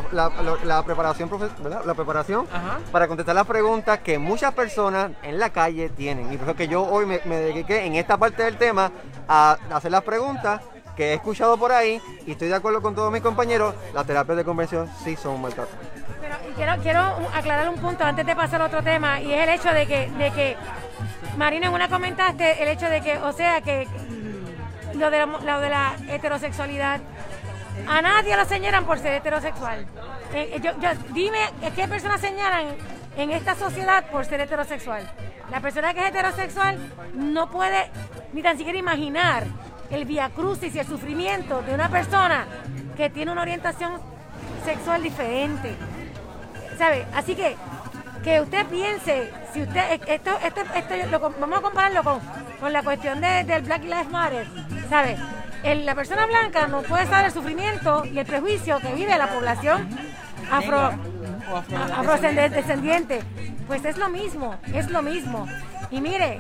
[0.64, 1.82] la- preparación, profe- ¿verdad?
[1.86, 2.80] La preparación Ajá.
[2.92, 6.32] para contestar las preguntas que muchas personas en la calle tienen.
[6.34, 8.92] Y por eso que yo hoy me, me dediqué en esta parte del tema
[9.28, 10.62] a hacer las preguntas
[10.96, 14.38] que he escuchado por ahí y estoy de acuerdo con todos mis compañeros, las terapias
[14.38, 15.72] de conversión sí son un maltrato.
[16.22, 17.02] Pero y quiero, quiero
[17.34, 20.10] aclarar un punto antes de pasar a otro tema y es el hecho de que,
[20.12, 20.56] de que
[21.38, 23.88] Marina, en una comentaste el hecho de que, o sea, que
[24.98, 27.00] lo de la, lo de la heterosexualidad,
[27.88, 29.86] a nadie lo señalan por ser heterosexual.
[30.34, 30.72] Eh, eh, yo-
[31.14, 32.68] dime eh, qué personas señalan
[33.18, 35.10] en esta sociedad por ser heterosexual.
[35.52, 36.78] La persona que es heterosexual
[37.14, 37.90] no puede
[38.34, 39.44] ni tan siquiera imaginar
[39.90, 42.46] el viacrucis y el sufrimiento de una persona
[42.98, 44.00] que tiene una orientación
[44.66, 45.76] sexual diferente.
[46.78, 47.06] ¿Sabe?
[47.16, 47.56] Así que
[48.24, 52.20] que usted piense, si usted, esto, esto, esto lo vamos a compararlo con,
[52.60, 54.48] con la cuestión de- del Black Lives Matter,
[54.90, 55.18] ¿sabe?
[55.64, 59.28] El- la persona blanca no puede saber el sufrimiento y el prejuicio que vive la
[59.28, 59.88] población
[60.52, 60.92] afro,
[61.98, 63.22] afrodescendiente.
[63.68, 65.48] Pues es lo mismo, es lo mismo.
[65.90, 66.40] Y mire,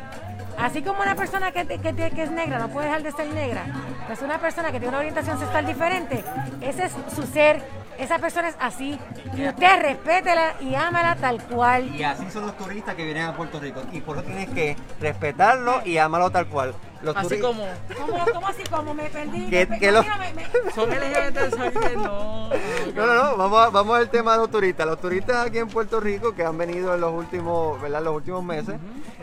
[0.60, 3.64] así como una persona que, que, que- es negra no puede dejar de ser negra,
[4.08, 6.24] pues una persona que tiene una orientación sexual diferente,
[6.62, 7.64] ese es su ser,
[7.98, 9.00] esa persona es así.
[9.36, 11.96] Y usted respétela y ámala tal cual.
[11.96, 13.82] Y así son los turistas que vienen a Puerto Rico.
[13.92, 16.76] Y por eso tienes que respetarlo y amarlo tal cual.
[17.02, 17.66] Los Así como
[18.00, 18.64] ¿Cómo, cómo así?
[18.64, 19.50] Como me perdí.
[19.50, 21.96] Que- me- que lo- mira, me- me- son LGBT, ¿sabes qué?
[21.98, 22.50] no.
[22.96, 24.86] No, no, no, vamos, a- vamos al tema de los turistas.
[24.88, 28.02] Los turistas aquí en Puerto Rico que han venido en los últimos, ¿verdad?
[28.02, 28.76] Los últimos meses,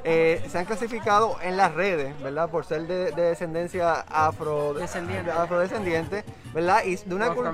[0.04, 2.48] eh, se han clasificado en las redes, ¿verdad?
[2.50, 5.30] Por ser de, de descendencia afro, Descendiente.
[5.30, 6.82] afrodescendiente, ¿verdad?
[6.84, 7.52] Y de una, cul-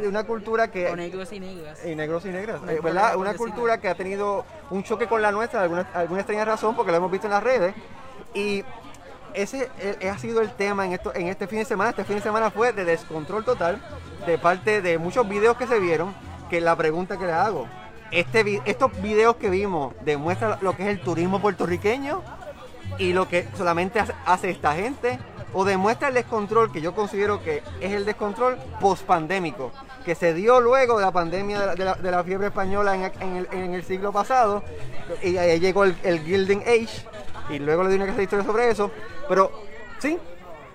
[0.00, 0.88] de una cultura que...
[0.88, 1.78] O negros y negras.
[1.86, 3.16] y negros y negras, eh, ¿verdad?
[3.16, 6.90] Una cultura que ha tenido un choque con la nuestra, alguna, alguna extraña razón, porque
[6.90, 7.74] lo hemos visto en las redes.
[8.34, 8.64] Y
[9.34, 9.70] ese
[10.10, 11.90] ha sido el tema en, esto, en este fin de semana.
[11.90, 13.80] Este fin de semana fue de descontrol total
[14.26, 16.14] de parte de muchos videos que se vieron,
[16.48, 17.66] que la pregunta que le hago,
[18.10, 22.22] este, estos videos que vimos demuestran lo que es el turismo puertorriqueño
[22.98, 25.18] y lo que solamente hace, esta gente
[25.52, 29.72] o demuestra el descontrol que yo considero que es el descontrol post-pandémico
[30.04, 33.36] que se dio luego de la pandemia de la, de la- fiebre española en, en
[33.36, 34.62] el, en el siglo pasado
[35.22, 37.04] y ahí llegó el, el Gilding Age
[37.50, 38.90] y luego le di una clase de historia sobre eso
[39.28, 39.50] pero
[39.98, 40.18] sí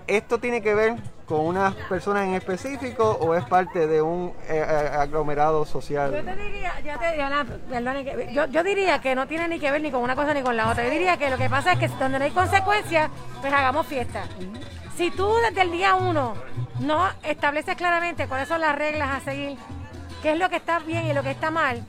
[0.06, 0.94] esto tiene que ver
[1.26, 6.12] con unas personas en específico o es parte de un eh, eh, aglomerado Yo social
[6.24, 9.72] te diría, yo, te, Diana, perdone que- yo, yo diría que no tiene ni que
[9.72, 10.84] ver ni con una cosa ni con la otra.
[10.84, 13.10] Yo diría que lo que pasa es que donde no hay consecuencias,
[13.40, 14.22] pues hagamos fiesta.
[14.96, 16.34] Si tú desde el día uno
[16.78, 19.58] no estableces claramente cuáles son las reglas a seguir,
[20.22, 21.84] qué es lo que está bien y lo que está mal,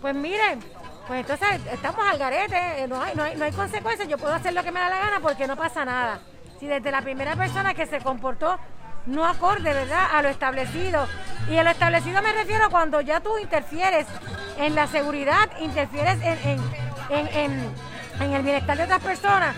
[0.00, 0.60] pues miren,
[1.08, 4.32] pues entonces estamos al garete, eh, no hay, no hay, no hay consecuencias, yo puedo
[4.34, 6.20] hacer lo que me da la gana porque no pasa nada.
[6.60, 8.58] Si desde la primera persona que se comportó
[9.06, 11.06] no acorde, ¿verdad?, a lo establecido.
[11.48, 14.06] Y a lo establecido me refiero cuando ya tú interfieres
[14.58, 16.38] en la seguridad, interfieres en,
[17.10, 17.74] en, en,
[18.20, 19.54] en- el bienestar de otras personas.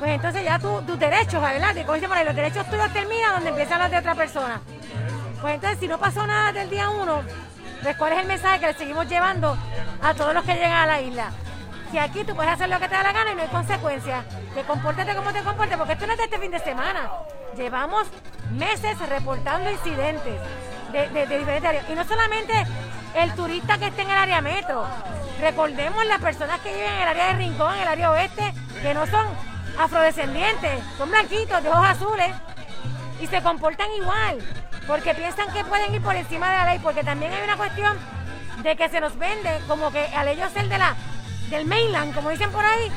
[0.00, 1.72] Pues entonces ya tú, tus derechos, ¿verdad?
[1.86, 4.60] Como ahí, los derechos tuyos terminan donde empiezan los de otra persona.
[5.40, 7.22] Pues entonces, si no pasó nada del día uno,
[7.84, 9.56] pues ¿cuál es el mensaje que le seguimos llevando
[10.02, 11.30] a todos los que llegan a la isla?
[11.92, 14.24] Que aquí tú puedes hacer lo que te da la gana y no hay consecuencias.
[14.52, 17.08] Que compórtate como te comportes, porque esto no es de este fin de semana.
[17.56, 18.08] Llevamos
[18.50, 20.40] meses reportando incidentes
[20.90, 21.84] de, de- de diferentes áreas.
[21.88, 22.52] Y no solamente
[23.14, 24.84] el turista que esté en el área metro.
[25.40, 28.94] Recordemos las personas que viven en el área de Rincón, en el área oeste, que
[28.94, 29.26] no son
[29.78, 32.30] afrodescendientes, son blanquitos, de ojos azules
[33.20, 34.38] y se comportan igual,
[34.86, 37.96] porque piensan que pueden ir por encima de la ley, porque también hay una cuestión
[38.62, 40.94] de que se nos vende como que al ellos ser de la,
[41.50, 42.90] del mainland, como dicen por ahí,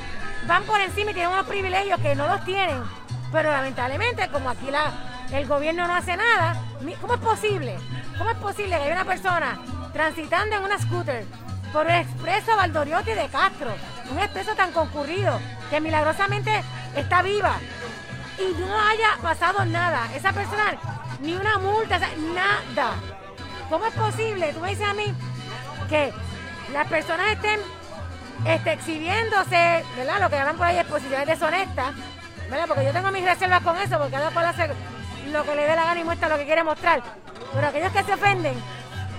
[0.45, 2.82] van por encima y tienen unos privilegios que no los tienen.
[3.32, 4.91] Pero lamentablemente, como aquí la,
[5.32, 6.62] el gobierno no hace nada,
[7.02, 7.78] ¿cómo es posible?
[8.17, 9.60] ¿Cómo es posible que haya una persona
[9.93, 11.26] transitando en una scooter
[11.73, 13.69] por el expreso Valdoriotti de Castro,
[14.12, 16.63] un expreso tan concurrido que milagrosamente
[16.95, 17.58] está viva
[18.38, 20.08] y no haya pasado nada.
[20.15, 20.78] Esa persona,
[21.21, 22.00] ni una multa,
[22.34, 22.93] nada.
[23.69, 24.54] ¿Cómo es posible?
[24.54, 25.13] Tú me dices a mí
[25.89, 26.13] que
[26.71, 27.60] las personas estén
[28.45, 30.21] este, exhibiéndose, ¿verdad?
[30.21, 31.95] Lo que llaman por ahí exposiciones deshonestas,
[32.50, 32.65] ¿verdad?
[32.67, 34.69] Porque yo tengo mis reservas con eso, porque cada cual hace
[35.32, 37.02] lo que le dé la gana y muestra lo que quiere mostrar.
[37.54, 38.56] Pero aquellos que se ofenden,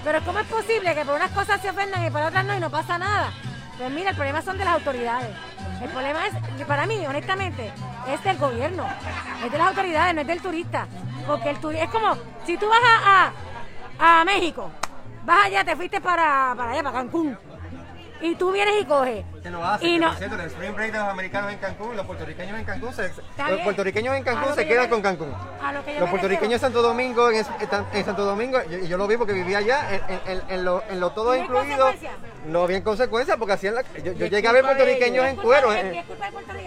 [0.04, 2.60] pero ¿cómo es posible que por unas cosas se ofendan y para otras no y
[2.60, 3.32] no pasa nada?
[3.76, 5.30] Pues mira, el problema son de las autoridades.
[5.82, 7.72] El problema es, para mí, honestamente,
[8.08, 8.84] es del gobierno,
[9.44, 10.86] es de las autoridades, no es del turista.
[11.26, 13.32] Porque el turista es como, si tú vas a,
[13.98, 14.70] a, México,
[15.24, 17.38] vas allá, te fuiste para, para allá, para Cancún.
[18.20, 19.24] Y tú vienes y coges.
[19.50, 22.06] No hace, Y no, por cierto, el spring break de los americanos en Cancún, los
[22.06, 23.64] puertorriqueños en Cancún, se, los bien.
[23.64, 25.34] puertorriqueños en Cancún lo se que yo quedan me- con Cancún.
[25.62, 26.60] a lo que yo Los me puertorriqueños en.
[26.60, 27.44] Santo Domingo, en,
[28.04, 31.34] Santo Domingo, y yo, lo vi porque vivía allá, en, en- en- lo, lo todo
[31.34, 31.92] ¿Y no hay incluido,
[32.46, 35.72] no había consecuencias porque hacían la, yo, yo llegué a ver puertorriqueños en cuero.
[35.74, 36.04] eh.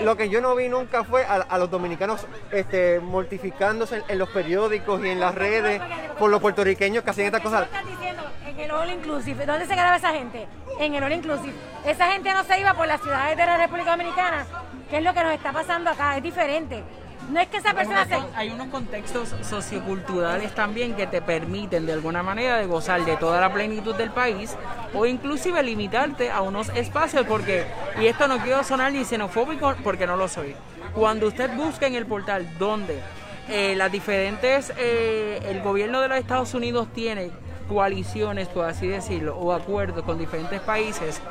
[0.02, 4.30] Lo que yo no vi nunca fue a, a los dominicanos este, mortificándose en, los
[4.30, 5.82] periódicos y en las redes
[6.20, 7.68] por los puertorriqueños que hacían estas cosas.
[7.72, 9.46] lo en el All Inclusive.
[9.46, 10.46] ¿Dónde se quedaba esa gente?
[10.80, 11.54] En el All Inclusive.
[11.86, 14.46] Esa gente no se iba por las ciudades de la República Dominicana,
[14.90, 16.18] que es lo que nos está pasando acá.
[16.18, 16.84] Es diferente.
[17.30, 18.18] No es que esa persona se...
[18.36, 23.40] Hay unos contextos socioculturales también que te permiten de alguna manera de gozar de toda
[23.40, 24.56] la plenitud del país
[24.94, 27.66] o inclusive limitarte a unos espacios porque,
[28.00, 30.56] y esto no quiero sonar ni xenofóbico porque no lo soy,
[30.94, 33.00] cuando usted busca en el portal donde
[33.50, 37.32] eh, las diferentes, eh, el gobierno de los Estados Unidos tiene
[37.70, 41.22] coaliciones, por así decirlo, o acuerdos con diferentes países,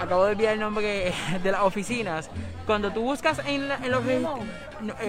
[0.00, 2.30] acabo de olvidar el nombre de las oficinas.
[2.66, 4.40] Cuando tú buscas en, la- en los registros,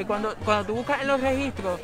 [0.07, 1.79] cuando, cuando tú buscas en los registros,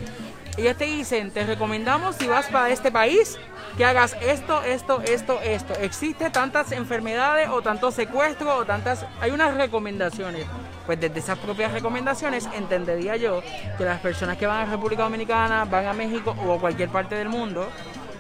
[0.57, 3.37] ellos te dicen, te recomendamos si vas para este país
[3.77, 5.73] que hagas esto, esto, esto, esto.
[5.75, 10.45] Existe tantas enfermedades o tantos secuestros o tantas, hay unas recomendaciones.
[10.85, 13.41] Pues desde esas propias recomendaciones entendería yo
[13.77, 17.15] que las personas que van a República Dominicana, van a México o a cualquier parte
[17.15, 17.69] del mundo,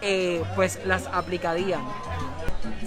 [0.01, 1.81] eh, pues las aplicarían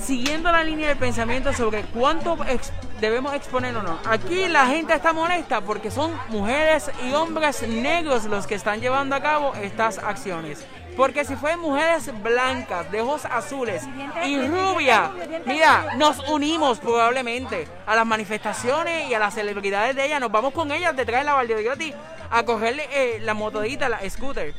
[0.01, 3.99] siguiendo la línea de pensamiento sobre cuánto ex- debemos exponer o no.
[4.07, 9.17] Aquí la gente está molesta porque son mujeres y hombres negros los que están llevando
[9.17, 10.65] a cabo estas acciones.
[10.97, 13.83] Porque si fueran mujeres blancas, de ojos azules
[14.25, 15.11] y rubia,
[15.45, 20.21] mira, nos unimos probablemente a las manifestaciones y a las celebridades de ellas.
[20.21, 21.93] Nos vamos con ellas detrás de la Valdeotti
[22.31, 24.55] a cogerle eh, la motodita, la scooter.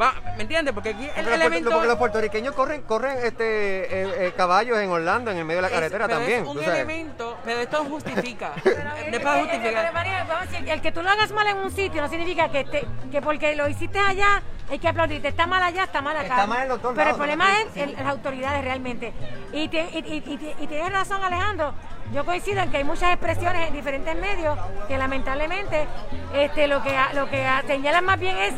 [0.00, 0.72] Va, ¿Me entiendes?
[0.72, 1.70] Porque aquí el Pero elemento...
[1.70, 5.62] porque los puertorriqueños corren, corren este, eh, eh, caballos en Orlando, en el medio de
[5.62, 6.42] la Es- carretera pero también.
[6.42, 6.74] Es un tú sabes.
[6.80, 8.52] elemento, pero esto justifica.
[8.64, 9.72] Pero, no eh, es eh, para justificar.
[9.82, 12.08] pero, María, vamos a decir, el que tú lo hagas mal en un sitio no
[12.08, 15.28] significa que, te- que porque lo hiciste allá hay que aplaudirte.
[15.28, 16.26] Está mal allá, está mal acá.
[16.28, 17.54] Está mal en los dos Pero el problema ¿no?
[17.58, 19.12] es el- las autoridades realmente.
[19.52, 20.24] Y, te- y, y-
[20.58, 21.74] y- y tienes razón, Alejandro.
[22.12, 25.86] Yo coincido en que hay muchas expresiones en diferentes medios que lamentablemente
[26.34, 28.54] este, lo que lo que señalan más bien es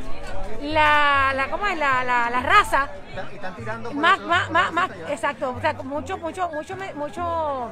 [0.61, 1.79] la, la ¿cómo es?
[1.79, 2.89] La, la, la raza.
[3.33, 6.77] Están- tirando por más, eso- más, por más, más, exacto, o sea, mucho, mucho, mucho,
[6.95, 7.71] mucho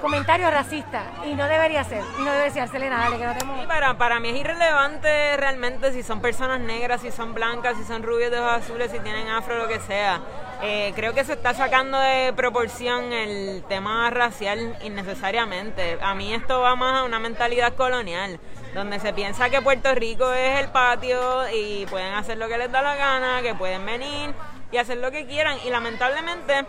[0.00, 3.66] comentario racista y no debería ser, no debería ser, Selena, dale, que no Sí, tenemos...
[3.66, 8.02] para, para mí es irrelevante realmente si son personas negras, si son blancas, si son
[8.02, 10.20] rubios de ojos azules, si tienen afro, lo que sea.
[10.62, 15.98] Eh, creo que se está sacando de proporción el tema racial innecesariamente.
[16.02, 18.40] A mí esto va más a una mentalidad colonial,
[18.74, 22.72] donde se piensa que Puerto Rico es el patio y pueden hacer lo que les
[22.72, 24.34] da la gana, que pueden venir
[24.72, 25.58] y hacer lo que quieran.
[25.64, 26.66] Y lamentablemente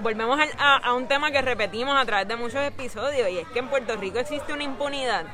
[0.00, 3.48] volvemos al- a, a un tema que repetimos a través de muchos episodios y es
[3.48, 5.24] que en Puerto Rico existe una impunidad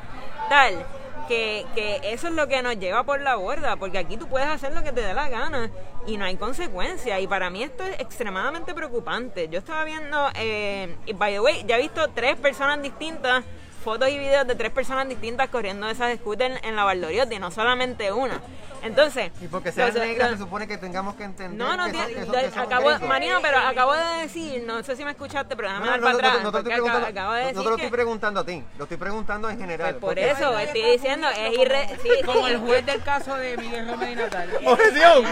[0.49, 0.85] tal
[1.29, 4.49] que, que eso es lo que nos lleva por la borda, porque aquí tú puedes
[4.49, 5.71] hacer lo que te dé la gana
[6.05, 9.49] y no hay consecuencias y para mí esto es extremadamente preocupante.
[9.49, 13.45] Yo estaba viendo, eh, y by the way, ya he visto tres personas distintas,
[13.83, 18.13] fotos y videos de tres personas distintas corriendo esas scooters en la Valdoriotti, no solamente
[18.13, 18.41] una.
[18.83, 21.85] Entonces, Y porque sean los- negras los- se supone que tengamos que entender no, no,
[21.85, 23.09] que son, que son- de- que son acabo, gringos.
[23.09, 26.07] Marino, pero acabo de decir, no sé si me escuchaste, pero déjame No, dar no,
[26.07, 26.35] para no, atrás.
[26.45, 28.65] no, no te acabo, acabo de no- decir no te lo estoy preguntando a ti,
[28.79, 29.91] lo estoy preguntando en general.
[29.97, 33.57] pues por porque- eso, estoy diciendo, es, irre, sí, Como el juez del caso de
[33.59, 34.49] Miguel Romero y Natal.
[34.65, 35.25] ¡Objeción!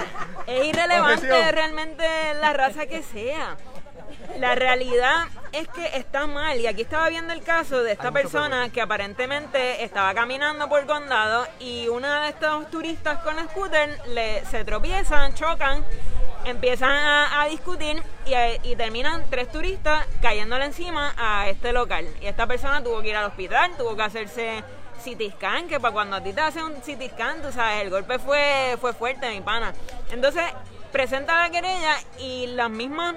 [0.46, 1.53] es irrelevante Objeción.
[1.55, 2.05] realmente
[2.42, 3.57] la raza que sea.
[4.38, 6.58] La realidad es que está mal.
[6.58, 11.46] Y aquí estaba viendo el caso de esta persona que aparentemente estaba caminando por condado
[11.58, 15.84] y una de estos turistas con scooter le, se tropiezan, chocan,
[16.44, 22.06] empiezan a, a discutir y, y terminan tres turistas cayéndole encima a este local.
[22.20, 24.62] Y esta persona tuvo que ir al hospital, tuvo que hacerse
[24.98, 27.90] CT scan, que para cuando a ti te hacen un CT scan, tú sabes, el
[27.90, 29.72] golpe fue, fue fuerte, mi pana.
[30.10, 30.42] Entonces,
[30.92, 33.14] presenta la querella y las mismas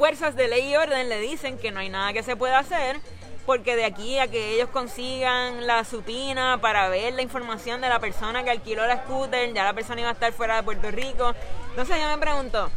[0.00, 2.96] fuerzas de ley y orden le dicen que no hay nada que se pueda hacer
[3.44, 7.98] porque de aquí a que ellos consigan la supina para ver la información de la
[7.98, 11.34] persona que alquiló la scooter, ya la persona iba a estar fuera de Puerto Rico.
[11.68, 12.70] Entonces yo me pregunto,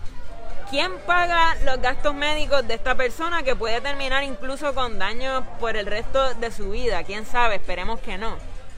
[0.70, 5.78] ¿quién paga los gastos médicos de esta persona que puede terminar incluso con daños por
[5.78, 7.06] el resto de su vida?
[7.06, 7.56] ¿Quién sabe?
[7.56, 8.36] Esperemos que no.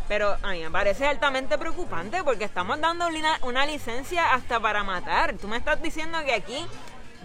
[0.07, 3.07] Pero a mí me parece altamente preocupante porque estamos dando
[3.41, 5.33] una, licencia hasta para matar.
[5.37, 6.63] Tú me estás diciendo que aquí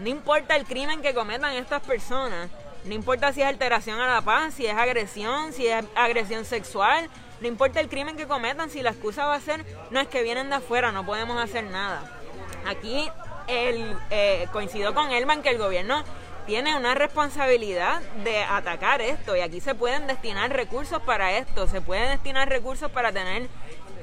[0.01, 2.48] no importa el crimen que cometan estas personas,
[2.84, 7.09] no importa si es alteración a la paz, si es agresión, si es agresión sexual,
[7.40, 10.22] no importa el crimen que cometan, si la excusa va a ser, no es que
[10.22, 12.03] vienen de afuera, no podemos hacer nada.
[12.66, 13.09] Aquí
[13.46, 16.03] el, eh, coincido con Elman que el gobierno
[16.46, 21.80] tiene una responsabilidad de atacar esto y aquí se pueden destinar recursos para esto, se
[21.80, 23.48] pueden destinar recursos para tener,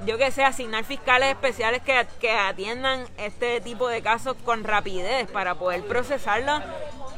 [0.06, 5.28] yo que sé, asignar fiscales especiales que, que atiendan este tipo de casos con rapidez
[5.32, 6.62] para poder procesarlos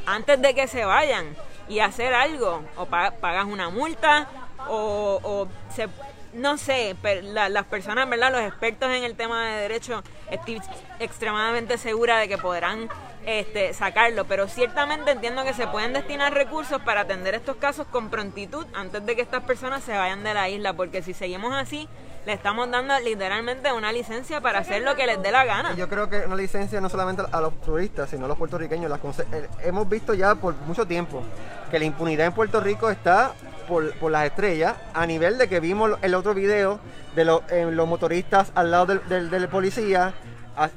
[0.06, 1.36] antes de que se vayan
[1.68, 4.26] y hacer algo, o pa- pagas una multa
[4.68, 5.88] o, o se
[6.32, 8.30] no sé, la- las personas, ¿verdad?
[8.30, 10.60] Los expertos en el tema de derecho, estoy
[11.00, 12.88] extremadamente segura de que podrán
[13.26, 18.10] este, sacarlo, pero ciertamente entiendo que se pueden destinar recursos para atender estos casos con
[18.10, 21.88] prontitud antes de que estas personas se vayan de la isla, porque si seguimos así,
[22.26, 25.74] le estamos dando literalmente una licencia para hacer lo que les dé la gana.
[25.74, 28.90] Yo creo que una licencia no solamente a los turistas, sino a los puertorriqueños.
[28.90, 29.00] las
[29.32, 31.22] eh, hemos visto ya por mucho tiempo
[31.70, 33.32] que la impunidad en Puerto Rico está
[33.68, 36.80] por, por las estrellas, a nivel de que vimos el otro video
[37.14, 40.12] de lo- eh, los motoristas al lado del, del- del policía,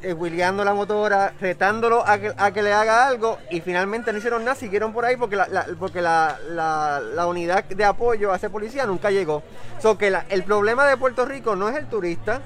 [0.02, 4.18] eh, wheeleando la motora, retándolo a que, a que le haga algo y finalmente no
[4.20, 8.36] hicieron nada, siguieron por ahí porque la, la- porque la, la- unidad de apoyo a
[8.36, 9.44] ese policía nunca llegó.
[9.82, 12.42] So que el problema de Puerto Rico no es el turista,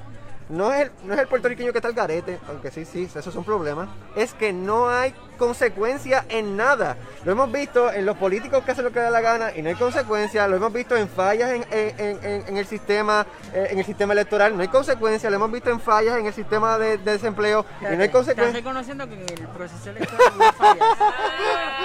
[0.48, 3.32] no es, el, no es el puertorriqueño que está al garete, aunque sí, sí, esos
[3.34, 3.88] son problemas.
[4.16, 6.96] Es que no hay consecuencia en nada.
[7.24, 9.68] Lo hemos visto en los políticos que hacen lo que da la gana y no
[9.68, 10.48] hay consecuencia.
[10.48, 14.56] Lo hemos visto en fallas en, en- en- el sistema eh, en el sistema electoral,
[14.56, 15.30] no hay consecuencia.
[15.30, 18.10] Lo hemos visto en fallas en el sistema de, de desempleo y no hay Estás
[18.10, 18.58] consecuencia.
[18.58, 20.86] reconociendo que en el proceso electoral hubo fallas.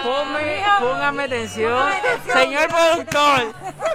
[0.04, 1.90] Ponme, póngame atención.
[2.34, 3.54] Señor productor,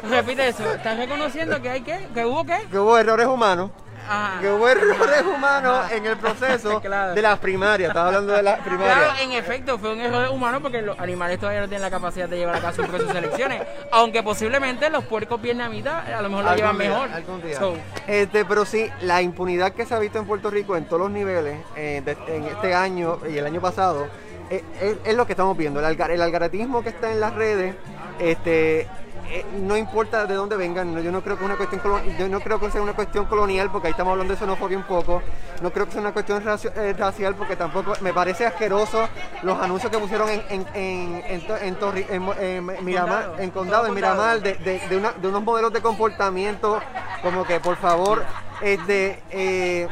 [0.09, 0.73] repite eso.
[0.75, 2.09] ¿Estás reconociendo que hay qué?
[2.14, 2.59] ¿Que hubo qué?
[2.71, 3.71] Que hubo errores humanos.
[4.09, 4.41] Ajá.
[4.41, 5.95] Que hubo errores humanos Ajá.
[5.97, 7.15] en el proceso Claro.
[7.15, 7.89] de las primarias.
[7.89, 8.97] Estaba hablando de las primarias.
[8.99, 12.29] Claro, en efecto, fue un error humano porque los animales todavía no tienen la capacidad
[12.29, 12.83] de llevar a cabo
[13.13, 13.63] de elecciones.
[13.93, 17.09] Aunque posiblemente los puercos vietnamitas a lo mejor lo llevan día, mejor.
[17.11, 17.59] algún día.
[17.59, 17.75] So,
[18.07, 21.11] Este, pero sí, la impunidad que se ha visto en Puerto Rico en todos los
[21.11, 24.09] niveles eh, de- en este año y el año pasado
[24.51, 25.81] eh, es, es lo que estamos viendo.
[25.81, 27.75] El, algar- el algaretismo que está en las redes,
[28.19, 28.87] este,
[29.31, 30.95] eh, no importa de dónde vengan.
[30.95, 31.81] no, yo no creo que una cuestión
[32.18, 34.85] yo no creo que sea una cuestión colonial porque ahí estamos hablando de xenofobia un
[34.85, 35.22] poco.
[35.62, 39.09] No creo que sea una cuestión eh, racial porque tampoco me parece asqueroso
[39.43, 43.39] los anuncios que pusieron en en en, en, en Torri- en Miramar, Condado.
[43.39, 46.81] en Condado, en Miramar, de, de- de una- de unos modelos de comportamiento
[47.22, 48.24] como que por favor
[48.61, 49.89] este eh,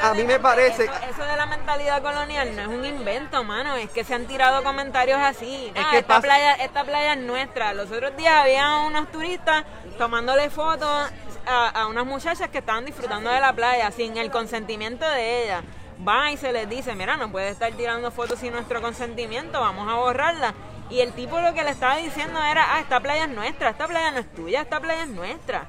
[0.00, 3.44] a, a mí me parece Eso, eso de la mentalidad colonial no es un invento,
[3.44, 3.74] mano.
[3.76, 5.70] Es que se han tirado comentarios así.
[5.74, 7.74] Es Ah, que esta, pasa- playa, esta playa es nuestra.
[7.74, 9.64] Los otros días había unos turistas
[9.98, 11.10] tomándole fotos
[11.46, 15.62] a, a unas muchachas que estaban disfrutando de la playa sin el consentimiento de ellas.
[16.06, 19.88] Va y se les dice, mira, no puede estar tirando fotos sin nuestro consentimiento, vamos
[19.92, 20.54] a borrarla.
[20.90, 23.86] Y el tipo lo que le estaba diciendo era, ah, esta playa es nuestra, esta
[23.88, 25.66] playa no es tuya, esta playa es nuestra.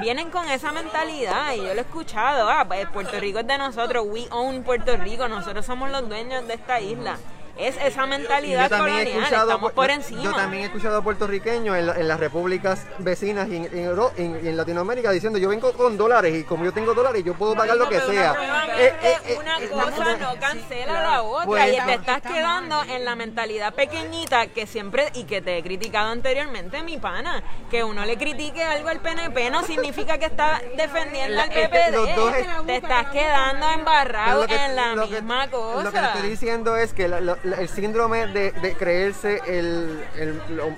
[0.00, 3.58] Vienen con esa mentalidad y yo lo he escuchado, ah, pues Puerto Rico es de
[3.58, 7.18] nosotros, we own Puerto Rico, nosotros somos los dueños de esta isla.
[7.58, 10.22] Es esa mentalidad colonial, estamos por yo- encima.
[10.22, 14.46] yo también he escuchado a puertorriqueños en, la- en las repúblicas vecinas y en, en
[14.46, 17.76] en- Latinoamérica diciendo yo vengo con dólares y como yo tengo dólares yo puedo pagar
[17.76, 18.34] lo que sea
[18.78, 22.82] Eh, eh, eh, una eh, cosa no cancela la otra Pues- y te estás quedando
[22.84, 27.84] en la mentalidad pequeñita que siempre y que te he criticado anteriormente mi pana que
[27.84, 33.06] uno le critique algo al PNP no significa que está defendiendo al PPD te estás
[33.08, 37.36] quedando embarrado en la misma cosa Lo que te estoy diciendo es que la- lo-
[37.41, 40.76] la- el síndrome de, de creerse el, el, lo-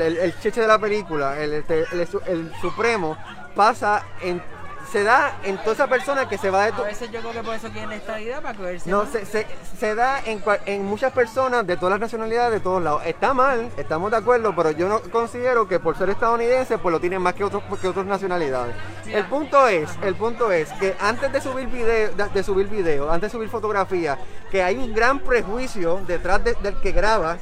[0.00, 3.16] el, cheche de la película, el, este, el, el supremo,
[3.54, 4.42] pasa en.
[4.90, 7.32] Se da en toda esa persona que se va de a tu, veces yo creo
[7.32, 9.46] que por eso quieren esta idea para no, se, se,
[9.78, 13.02] se da en, en muchas personas de todas las nacionalidades, de todos lados.
[13.06, 17.00] Está mal, estamos de acuerdo, pero yo no considero que por ser estadounidense, pues lo
[17.00, 18.74] tienen más que otros que otras nacionalidades.
[19.06, 23.10] El punto es, el punto es que antes de subir video, de, de subir video,
[23.12, 24.18] antes de subir fotografía,
[24.50, 27.38] que hay un gran prejuicio detrás de- del que graba,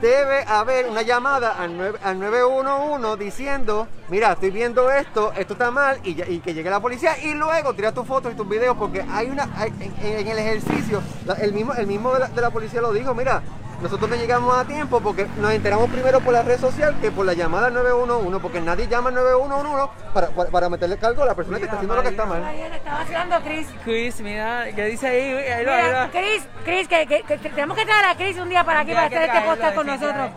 [0.00, 5.70] debe haber una llamada al, 9 al 911 diciendo, mira, estoy viendo esto, esto está
[5.70, 8.76] mal, y, y que llegue la policía, y luego tira tus fotos y tus videos,
[8.76, 12.26] porque hay una, hay- en, en el ejercicio, la- el mismo, el mismo de la,
[12.28, 13.42] de la policía lo dijo, mira,
[13.82, 17.26] nosotros no llegamos a tiempo porque nos enteramos primero por la red social que por
[17.26, 21.26] la llamada al 911, porque nadie llama al 911 para, para, para meterle cargo a
[21.26, 22.42] la persona que está haciendo lo que está mal.
[22.44, 23.66] Ayer estaba hablando Chris.
[23.84, 25.32] Chris, mira, ¿qué dice ahí?
[25.52, 26.10] Ahí Mira, va.
[26.10, 29.06] Chris, Chris, que, que- que tenemos que traer a Chris un día para aquí para
[29.06, 30.30] hacer este podcast con nosotros.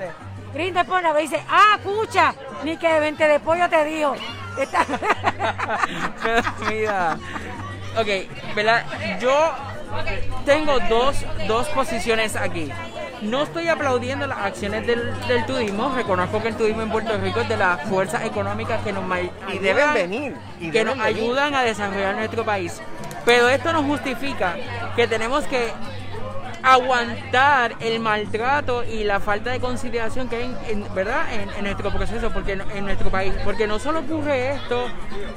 [0.53, 4.15] Chris te pone dice, ah, pucha, ni que 20 de pollo te dijo.
[4.59, 4.85] Está-
[6.23, 7.17] Pero mira,
[7.97, 8.85] ok, ¿verdad?
[9.19, 9.51] Yo
[10.45, 11.15] tengo dos,
[11.47, 12.71] dos posiciones aquí.
[13.21, 15.91] No estoy aplaudiendo las acciones del, del turismo.
[15.95, 19.11] Reconozco que el turismo en Puerto Rico es de las fuerzas económicas que nos Y
[19.11, 20.35] ayudan- deben venir.
[20.59, 21.23] Y que deben nos venir.
[21.23, 22.79] ayudan a desarrollar nuestro país.
[23.25, 24.55] Pero esto nos justifica
[24.95, 25.71] que tenemos que
[26.63, 31.33] aguantar el maltrato y la falta de consideración que hay en, en- ¿verdad?
[31.33, 33.33] En, en nuestro proceso, porque en, nuestro país.
[33.43, 34.85] Porque no solo ocurre esto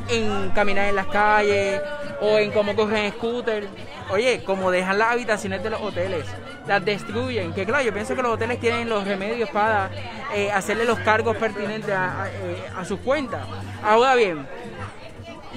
[0.09, 1.81] en caminar en las calles
[2.21, 3.68] o en cómo corren scooter.
[4.11, 6.25] Oye, como dejan las habitaciones de los hoteles,
[6.66, 7.53] las destruyen.
[7.53, 9.89] Que claro, yo pienso que los hoteles tienen los remedios para
[10.35, 13.43] eh, hacerle los cargos pertinentes a, a, eh, a sus cuentas.
[13.85, 14.47] Ahora bien,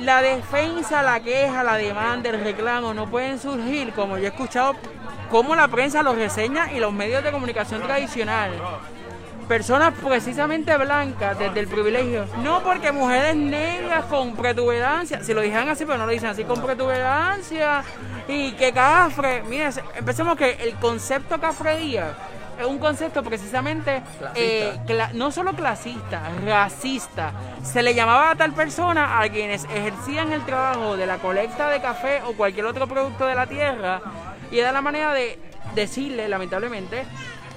[0.02, 4.76] la defensa, la queja, la demanda, el reclamo no pueden surgir, como yo he escuchado,
[5.30, 8.52] como la prensa lo reseña y los medios de comunicación tradicional.
[9.48, 12.26] Personas precisamente blancas desde el privilegio.
[12.42, 16.46] No porque mujeres negras con protuberancia, si lo dijeran así, pero no lo dicen así,
[16.46, 17.84] con protuberancia
[18.28, 19.44] y que cafre.
[19.44, 22.14] Mira, empecemos que el concepto cafrería
[22.58, 24.02] es un concepto precisamente
[24.36, 27.32] eh, cla- no solo clasista, racista.
[27.64, 31.82] Se le llamaba a tal persona a quienes ejercían el trabajo de la colecta de
[31.82, 34.02] café o cualquier otro producto de la tierra
[34.54, 35.40] y era la manera de
[35.74, 37.06] decirle, lamentablemente,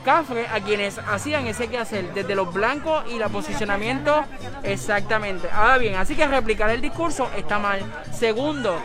[0.03, 4.24] cafre a quienes hacían ese quehacer, desde los blancos y la posicionamiento
[4.62, 5.51] exactamente.
[5.53, 7.80] Ahora bien, así que replicar el discurso está mal.
[8.12, 8.80] Segundo,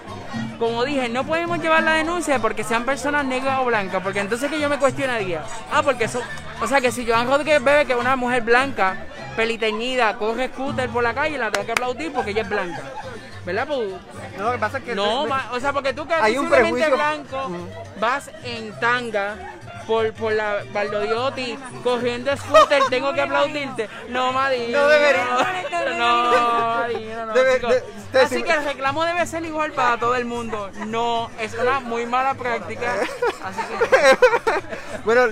[0.59, 4.51] como dije, no podemos llevar la denuncia porque sean personas negras o blancas, porque entonces
[4.51, 6.19] que yo me cuestionaría, ah, porque eso,
[6.61, 9.05] o sea que si Joan Rodríguez bebe que una mujer blanca,
[9.37, 12.81] peliteñida, corre scooter por la calle, la tengo que aplaudir porque ella es blanca.
[13.45, 13.67] ¿Verdad?
[13.67, 13.89] Pues,
[14.37, 14.95] No, lo que pasa es que...
[14.95, 17.49] no, o sea, porque tú que eres Hay un visiblemente prejuicio- blanco,
[17.99, 19.35] vas en tanga
[19.87, 23.89] por, por la Valdodiotti corriendo scooter, tengo que aplaudirte.
[24.09, 24.79] No, Madino.
[24.79, 25.25] No debería.
[25.97, 26.23] No,
[26.75, 27.67] Madino, no, Debe- chico.
[27.69, 27.83] de-
[28.13, 30.69] de- Así si- que el reclamo debe ser igual para todo el mundo.
[30.85, 32.93] No, es una muy mala práctica.
[33.43, 34.17] Así que
[35.03, 35.23] Bueno,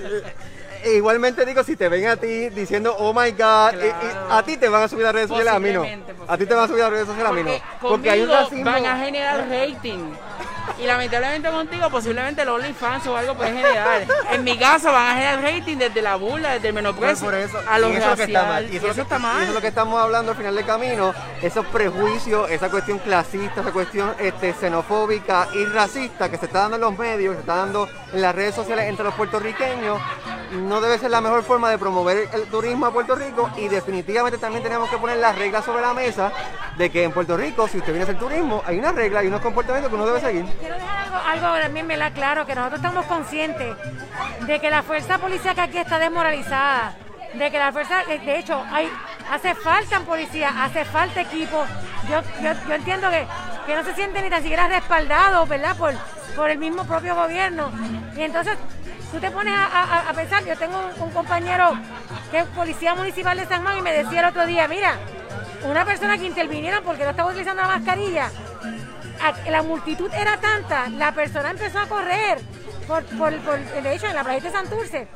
[0.86, 4.32] igualmente digo, si te ven a ti diciendo, oh my God, y- y Claro.
[4.34, 5.84] a ti te van a subir a redes sociales, a mí no.
[6.28, 7.50] A ti te van a subir a redes sociales, a mí no.
[7.80, 8.64] Porque hay un racismo...
[8.64, 10.12] van a generar rating.
[10.78, 14.02] Y lamentablemente contigo posiblemente los OnlyFans o algo puede generar.
[14.30, 17.58] En mi caso van a generar rating desde la burla, desde el menosprecio por eso,
[17.68, 18.62] a los eso que está mal.
[18.64, 18.70] racial.
[18.70, 19.38] Y Y eso, está mal.
[19.38, 21.12] y eso es lo que estamos hablando al final del camino,
[21.42, 26.76] esos prejuicios, esa cuestión clasista, esa cuestión este, xenofóbica y racista que se está dando
[26.76, 30.00] en los medios, se está dando en las redes sociales entre los puertorriqueños,
[30.50, 34.38] no debe ser la mejor forma de promover el turismo a Puerto Rico y definitivamente
[34.38, 36.32] también tenemos que poner las reglas sobre la mesa
[36.76, 39.28] de que en Puerto Rico, si usted viene a hacer turismo, hay una regla y
[39.28, 40.44] unos comportamientos que uno debe seguir.
[40.58, 43.76] Quiero dejar algo, algo también me la claro, que nosotros estamos conscientes
[44.46, 46.96] de que la fuerza policial que aquí está desmoralizada,
[47.34, 48.90] de que la fuerza, de de hecho, hay,
[49.30, 51.64] hace falta policía, hace falta equipo.
[52.08, 53.26] Yo, yo, yo entiendo que,
[53.66, 55.76] que no se sienten ni tan siquiera respaldados, ¿verdad?
[55.76, 55.94] Por,
[56.34, 57.70] por el mismo propio gobierno.
[58.16, 58.56] Y entonces
[59.10, 61.72] tú te pones a, a- a pensar, yo tengo un, un compañero
[62.30, 64.94] que es policía municipal de San Juan y me decía el otro día, mira,
[65.64, 68.30] una persona que intervinieron porque no estaba utilizando la mascarilla,
[69.48, 72.38] la multitud era tanta, la persona empezó a correr,
[72.86, 75.08] por, por, por- de hecho en la playa de Santurce,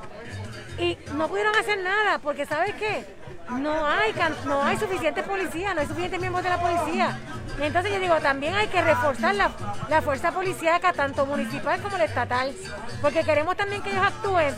[0.78, 3.04] y no pudieron hacer nada, porque ¿sabes qué?
[3.50, 4.14] No hay,
[4.46, 7.18] no hay suficientes policías, no hay suficientes miembros de la policía.
[7.60, 9.50] Entonces yo digo, también hay que reforzar la,
[9.88, 12.52] la fuerza policíaca, tanto municipal como la estatal,
[13.00, 14.54] porque queremos también que ellos actúen.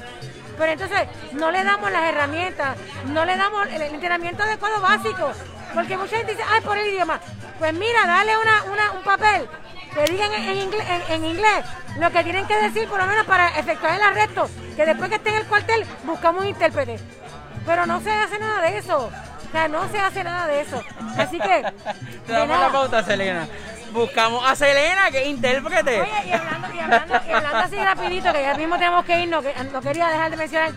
[0.56, 1.00] Pero entonces
[1.32, 2.76] no le damos las herramientas,
[3.06, 5.32] no le damos el, entrenamiento adecuado básico,
[5.74, 7.20] porque mucha gente dice, ay, por el idioma.
[7.58, 9.48] Pues mira, dale una, un papel
[9.94, 11.64] que digan en, inglés, en inglés
[11.98, 15.16] lo que tienen que decir, por lo menos para efectuar el arresto, que después que
[15.16, 16.98] esté en el cuartel buscamos un intérprete.
[17.66, 19.10] Pero no se hace nada de eso.
[19.48, 20.82] O sea, no se hace nada de eso.
[21.18, 21.64] Así que,
[22.26, 23.46] Te damos la pauta, Selena.
[23.92, 26.02] Buscamos a Selena, que es intérprete.
[26.02, 29.44] Oye, y hablando, y hablando, y hablando así rapidito, que ya mismo tenemos que irnos,
[29.44, 30.72] que no quería dejar de mencionar,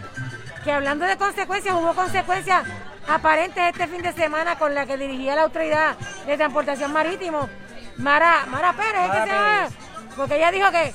[0.64, 2.64] que hablando de consecuencias, hubo consecuencias
[3.08, 7.50] aparentes este fin de semana con la que dirigía la autoridad de transportación marítimo,
[7.98, 9.70] Mara, Mara Pérez, ¿es que Mara se llama?
[10.16, 10.94] Porque ella dijo que,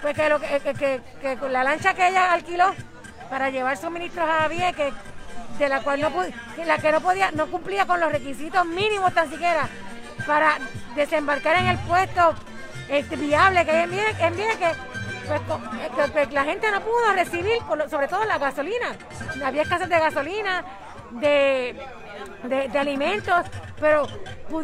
[0.00, 2.72] pues que, lo que, que, que- la lancha que ella alquiló
[3.28, 4.94] para llevar suministros a Vieques,
[5.58, 6.10] de la cual no
[6.64, 9.68] la que no podía, no cumplía con los requisitos mínimos tan siquiera
[10.26, 10.58] para
[10.94, 12.34] desembarcar en el puesto
[12.88, 14.76] este, viable que en Vieques, en Vieques,
[16.12, 17.58] pues, que la gente no pudo recibir,
[17.90, 18.96] sobre todo la gasolina.
[19.44, 20.64] Había escasez de gasolina,
[21.12, 21.76] de,
[22.44, 23.44] de, alimentos,
[23.80, 24.06] pero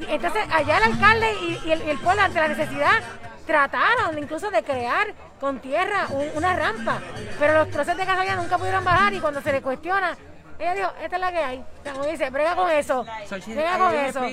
[0.08, 1.34] entonces allá el alcalde
[1.64, 3.00] y, el, pueblo ante la necesidad
[3.46, 7.00] trataron incluso de crear con tierra un- una rampa,
[7.38, 10.16] pero los trozos de gasolina nunca pudieron bajar y cuando se le cuestiona,
[10.62, 11.64] ella dijo, esta es la que hay.
[11.92, 13.04] Como dice, brega con eso,
[13.46, 14.28] brega con eso.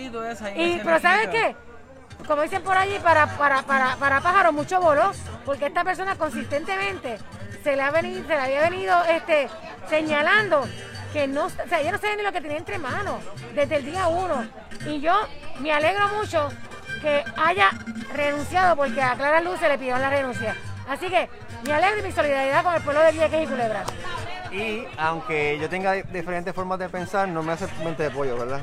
[0.56, 1.56] Y, pero ¿sabes qué?
[2.28, 5.12] Como dicen por allí, para, para, para, para pájaros mucho voló,
[5.46, 7.18] porque esta persona consistentemente
[7.64, 9.50] se le, ha venido, se le había venido este,
[9.90, 10.68] señalando
[11.12, 13.24] que no, o sea, ella no sabía ni lo que tenía entre manos
[13.56, 14.46] desde el día uno.
[14.86, 15.14] Y yo
[15.60, 16.50] me alegro mucho
[17.02, 17.72] que haya
[18.14, 20.56] renunciado, porque a Clara Luz se le pidió la renuncia.
[20.88, 21.28] Así que
[21.64, 23.84] mi alegro y mi solidaridad con el pueblo de Vieques y Culebra.
[24.52, 28.62] Y aunque yo tenga diferentes formas de pensar, no me hace mente de pollo, ¿verdad?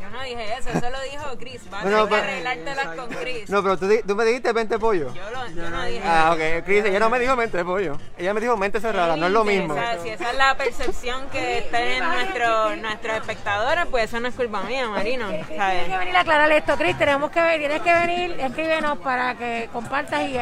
[0.00, 1.70] Yo no dije eso, eso lo dijo Chris.
[1.70, 3.50] Vas No, a tener que pero- arreglártelas con Chris.
[3.50, 5.12] No, pero tú, tú me dijiste mente de pollo.
[5.14, 6.64] Yo, lo, yo no dije Ah, ok.
[6.64, 7.96] Chris, ella no me dijo mente de pollo.
[8.18, 9.74] Ella me dijo mente cerrada, no es lo mismo.
[9.74, 14.28] O sea, si esa es la percepción que tienen nuestros nuestros espectadores, pues eso no
[14.28, 15.28] es culpa mía, Marino.
[15.28, 15.98] Tienes que ¿sabes?
[15.98, 16.98] venir a aclarar esto, Cris.
[16.98, 20.36] Tenemos que ver, tienes que venir, escríbenos para que compartas y,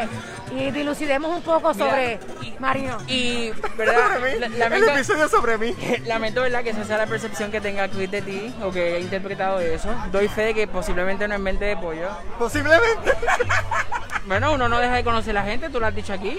[0.51, 2.18] y dilucidemos un poco sobre
[2.59, 2.99] Marino.
[3.07, 4.24] Y, ¿verdad?
[4.72, 5.74] El episodio sobre mí.
[6.07, 6.62] lamento, ¿verdad?
[6.62, 9.88] Que esa sea la percepción que tenga Chris de ti o que haya interpretado eso.
[10.11, 12.09] Doy fe de que posiblemente no es mente de pollo.
[12.38, 13.12] Posiblemente.
[14.29, 16.39] Bueno, uno no deja de conocer a la gente, tú lo has dicho aquí.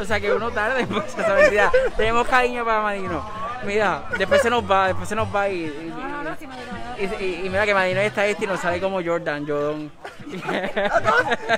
[0.00, 1.70] O sea que uno tarde, pues esa mentira.
[1.96, 3.28] Tenemos cariño para Madino.
[3.64, 5.64] Mira, después se nos va, después se nos va y.
[5.64, 7.02] y- No, no, no, sí, Marino, no.
[7.02, 9.90] y- y- y mira que Madino está este y nos sale como Jordan, Jordan.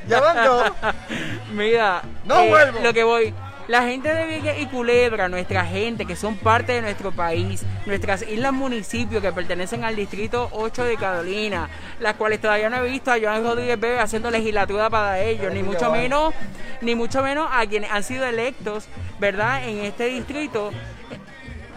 [0.09, 0.73] Ya van dos.
[1.53, 2.81] Mira, No eh, vuelvo.
[2.83, 3.35] lo que voy.
[3.69, 8.23] La gente de Vieques y Culebra, nuestra gente, que son parte de nuestro país, nuestras
[8.23, 13.11] islas municipios que pertenecen al distrito 8 de Carolina, las cuales todavía no he visto
[13.11, 16.33] a Joan Rodríguez Bebe haciendo legislatura para ellos, ni mucho menos,
[16.81, 18.87] ni mucho menos a quienes han sido electos,
[19.19, 19.69] ¿verdad?
[19.69, 20.71] En este distrito.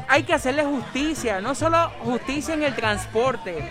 [0.07, 3.63] Hay que hacerle justicia, no solo justicia en el transporte.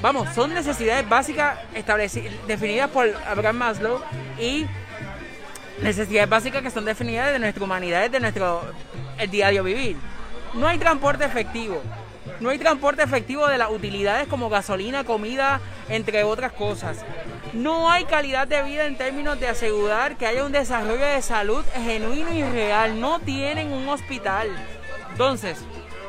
[0.00, 4.00] Vamos, son necesidades básicas establecidas, definidas por Abraham Maslow
[4.38, 4.64] y
[5.82, 8.62] necesidades básicas que son definidas de nuestra humanidad, de nuestro
[9.18, 9.96] el diario vivir.
[10.54, 11.80] No hay transporte efectivo.
[12.40, 17.04] No hay transporte efectivo de las utilidades como gasolina, comida, entre otras cosas.
[17.52, 21.64] No hay calidad de vida en términos de asegurar que haya un desarrollo de salud
[21.74, 23.00] genuino y real.
[23.00, 24.48] No tienen un hospital.
[25.10, 25.58] Entonces,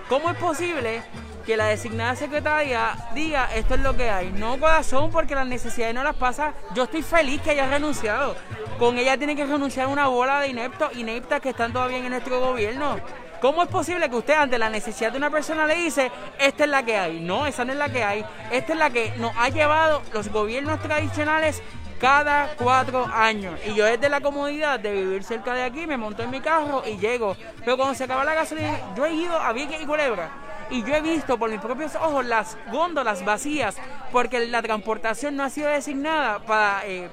[0.08, 1.02] ¿cómo es posible
[1.46, 4.32] que la designada secretaria diga esto es lo que hay?
[4.32, 6.54] No, corazón, porque las necesidades no las pasa.
[6.74, 8.36] Yo estoy feliz que haya renunciado.
[8.78, 12.40] Con ella tiene que renunciar una bola de ineptos, ineptas que están todavía en nuestro
[12.40, 12.98] gobierno.
[13.42, 16.70] ¿Cómo es posible que usted ante la necesidad de una persona le dice, esta es
[16.70, 17.20] la que hay?
[17.20, 18.24] No, esa no es la que hay.
[18.52, 21.64] Esta es la que nos ha llevado los gobiernos tradicionales
[22.00, 23.60] cada cuatro años.
[23.66, 26.84] Y yo desde la comodidad de vivir cerca de aquí, me monto en mi carro
[26.86, 27.36] y llego.
[27.60, 30.30] Pero cuando se acaba la gasolina, yo he ido a Vieques y Culebra.
[30.72, 33.76] Y yo he visto por mis propios ojos las góndolas vacías
[34.12, 37.10] porque la transportación no ha sido designada para eh,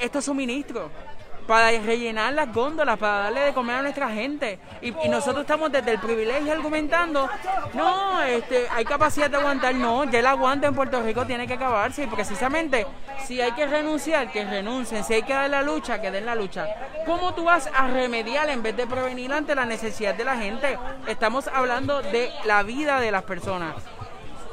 [0.00, 0.90] estos suministros
[1.48, 4.58] para rellenar las góndolas, para darle de comer a nuestra gente.
[4.82, 7.26] Y, nosotros estamos desde el privilegio argumentando,
[7.72, 11.54] no, este, hay capacidad de aguantar, no, ya el aguante en Puerto Rico tiene que
[11.54, 12.86] acabarse, y precisamente
[13.24, 16.34] si hay que renunciar, que renuncien, si hay que dar la lucha, que den la
[16.34, 16.66] lucha.
[17.06, 20.78] ¿Cómo tú vas a remediar en vez de prevenir ante la necesidad de la gente?
[21.06, 23.74] Estamos hablando de la vida de las personas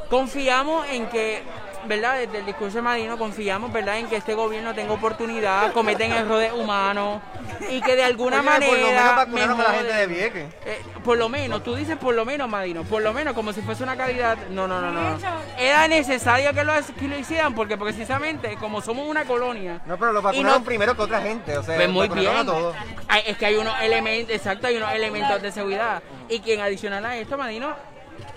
[0.09, 1.43] confiamos en que,
[1.87, 2.17] ¿verdad?
[2.19, 3.97] Desde el discurso de Madino confiamos, ¿verdad?
[3.99, 7.21] En que este gobierno tenga oportunidad, cometen errores humanos
[7.69, 10.07] y que de alguna Oye, por lo menos manera vacunarnos a la gente de.
[10.07, 10.53] Vieques.
[10.65, 13.61] Eh, por lo menos, tú dices por lo menos, Madino, por lo menos como si
[13.61, 14.37] fuese una calidad.
[14.49, 15.17] No, no, no, no.
[15.57, 19.81] Era necesario que lo, que lo hicieran porque precisamente como somos una colonia.
[19.85, 21.57] No, pero lo vacunaron no- primero que otra gente.
[21.57, 22.35] O sea, pues muy bien.
[22.35, 22.75] a todos.
[23.07, 26.01] Ay, Es que hay unos elementos, exacto, hay unos elementos de seguridad.
[26.29, 27.75] Y que en adicional a esto, Madino,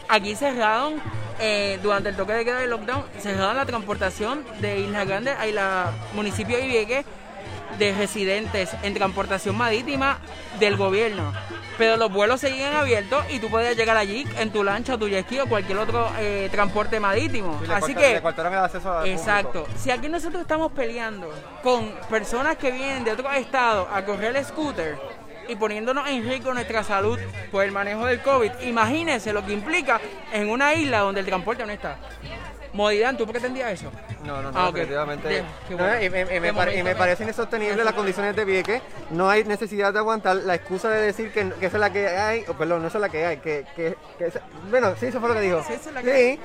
[0.09, 1.01] aquí cerraron,
[1.41, 5.47] eh, durante el toque de queda del lockdown, cerraron la transportación de Isla Grande a
[5.47, 7.05] la municipio de Vieques
[7.79, 10.19] de residentes en transportación marítima
[10.59, 11.33] del gobierno.
[11.77, 15.27] Pero los vuelos seguían abiertos y tú podías llegar allí en tu lancha, tu jet
[15.27, 17.61] ski o cualquier otro eh, transporte marítimo.
[17.63, 19.65] Y le Así que Le cortaron el acceso a Exacto.
[19.77, 21.33] Si aquí nosotros estamos peleando
[21.63, 24.99] con personas que vienen de otros estados a correr el scooter
[25.49, 27.19] y poniéndonos en riesgo nuestra salud
[27.51, 30.01] por el manejo del COVID, imagínense lo que implica
[30.33, 31.97] en una isla donde el transporte no está.
[32.75, 33.91] Modirán, ¿tú pretendías eso?
[34.25, 35.27] No, no, no, Ah, definitivamente.
[35.27, 36.03] De- qué No, bueno.
[36.05, 38.83] y, me- y me, pare- y me parecen insostenibles las condiciones de Vieques.
[39.11, 42.07] No hay necesidad de aguantar la excusa de decir que, que esa es la que
[42.09, 45.07] hay, o perdón, no esa es la que hay, que, que, que esa- bueno, sí,
[45.07, 45.65] eso fue lo que dijo.
[45.67, 46.41] Sí, esa es la que Sí,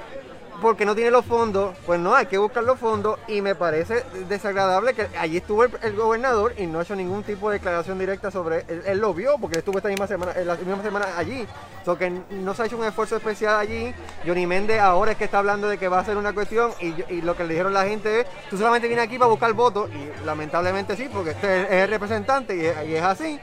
[0.62, 4.04] porque no tiene los fondos, pues no, hay que buscar los fondos y me parece
[4.30, 8.00] desagradable que allí estuvo el, el gobernador y no ha hecho ningún tipo de declaración
[8.00, 11.08] directa sobre, él, él lo vio porque él estuvo esta misma semana, la misma semana
[11.18, 11.46] allí,
[11.84, 13.94] so que no se ha hecho un esfuerzo especial allí,
[14.26, 17.22] Johnny Méndez ahora es que está hablando de que va a ser una cuestión y,
[17.24, 20.26] lo que le dijeron la gente es, tú solamente vienes aquí para buscar votos y
[20.26, 23.40] lamentablemente sí, porque este es el representante y es, y es así,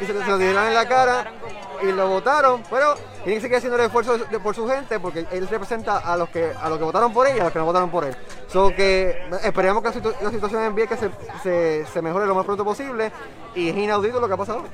[0.00, 1.24] y se, lo- se lo dijeron en la cara
[1.88, 5.26] y lo votaron, pero tiene que seguir haciendo el esfuerzo de- por su gente porque
[5.30, 7.58] él representa a los que a los que votaron por él y a los que
[7.58, 8.16] no votaron por él.
[8.48, 11.10] So que esperemos que la, situ- la situación en Vieques se,
[11.42, 13.10] se, se mejore lo más pronto posible
[13.54, 14.64] y es inaudito lo que ha pasado.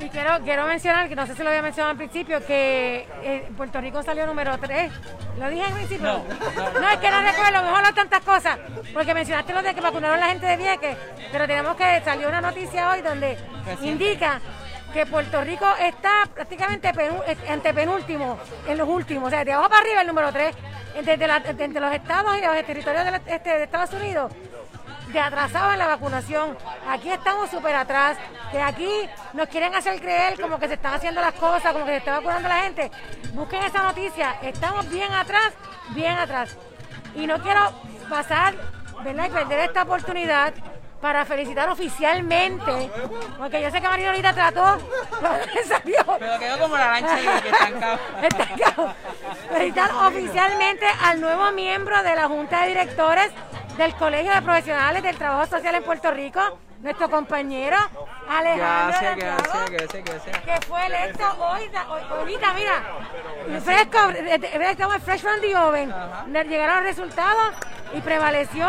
[0.00, 3.48] Y quiero, quiero mencionar, que no sé si lo había mencionado al principio, que eh,
[3.56, 4.92] Puerto Rico salió número 3.
[5.38, 6.06] ¿Lo dije al principio?
[6.06, 6.18] No,
[6.80, 8.58] No, es que no recuerdo, mejor no tantas cosas.
[8.92, 10.96] Porque mencionaste lo de que vacunaron a la gente de Vieques,
[11.32, 13.38] pero tenemos que, salió una noticia hoy donde
[13.82, 14.40] indica
[14.92, 18.38] que Puerto Rico está prácticamente eh, antepenúltimo
[18.68, 20.54] en los últimos, o sea, de abajo para arriba el número 3,
[20.94, 24.32] entre, los estados y los territorios este, de Estados Unidos
[25.12, 26.56] de atrasado en la vacunación.
[26.88, 28.16] Aquí estamos súper atrás,
[28.50, 28.88] que aquí
[29.34, 32.12] nos quieren hacer creer como que se están haciendo las cosas, como que se está
[32.12, 32.90] vacunando la gente.
[33.34, 35.52] Busquen esa noticia, estamos bien atrás,
[35.90, 36.56] bien atrás.
[37.14, 37.72] Y no quiero
[38.08, 38.54] pasar,
[39.04, 39.26] ¿verdad?
[39.26, 40.54] Y perder esta oportunidad
[41.02, 42.88] para felicitar oficialmente,
[43.36, 44.78] porque yo sé que María ahorita trató,
[45.20, 46.16] pero salió.
[46.16, 47.98] Pero quedó como la lancha que estancado.
[48.22, 48.94] Estancado.
[49.50, 53.32] Felicitar oficialmente al nuevo miembro de la Junta de Directores
[53.76, 56.40] del Colegio de Profesionales del Trabajo Social en Puerto Rico,
[56.82, 57.76] nuestro compañero
[58.28, 60.38] Alejandro Gracias, gracias, gracias, gracias.
[60.40, 65.94] que fue electo hoy, hoy- ahorita, mira, fresco, eh, eh, estamos fresh from the oven.
[66.32, 67.54] Le Llegaron los resultados
[67.94, 68.68] y prevaleció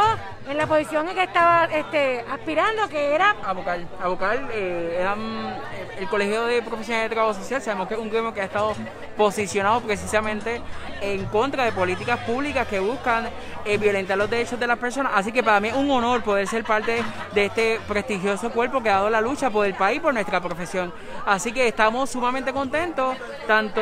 [0.50, 3.88] en la posición en que estaba este, aspirando, que era A Bucal.
[4.02, 5.56] A eh, eran,
[5.98, 8.74] el Colegio de Profesionales de Trabajo Social, sabemos que es un gremio que ha estado
[9.18, 10.62] posicionado precisamente
[11.02, 13.30] en contra de políticas públicas que buscan
[13.66, 15.14] eh, violentar los derechos de las personas.
[15.16, 17.02] Así que para mí es un honor poder ser parte
[17.34, 20.94] de este prestigioso cuerpo que ha dado la lucha por el país, por nuestra profesión.
[21.26, 23.16] Así que estamos sumamente contentos,
[23.48, 23.82] tanto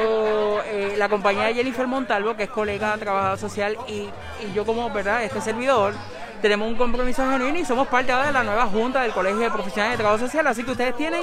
[0.66, 4.10] eh, la compañía de Jennifer Montalvo, que es colega trabajadora social, y,
[4.46, 5.94] y yo como verdad este servidor,
[6.42, 9.52] tenemos un compromiso genuino y somos parte ahora de la nueva junta del Colegio de
[9.52, 11.22] Profesionales de Trabajo Social, así que ustedes tienen,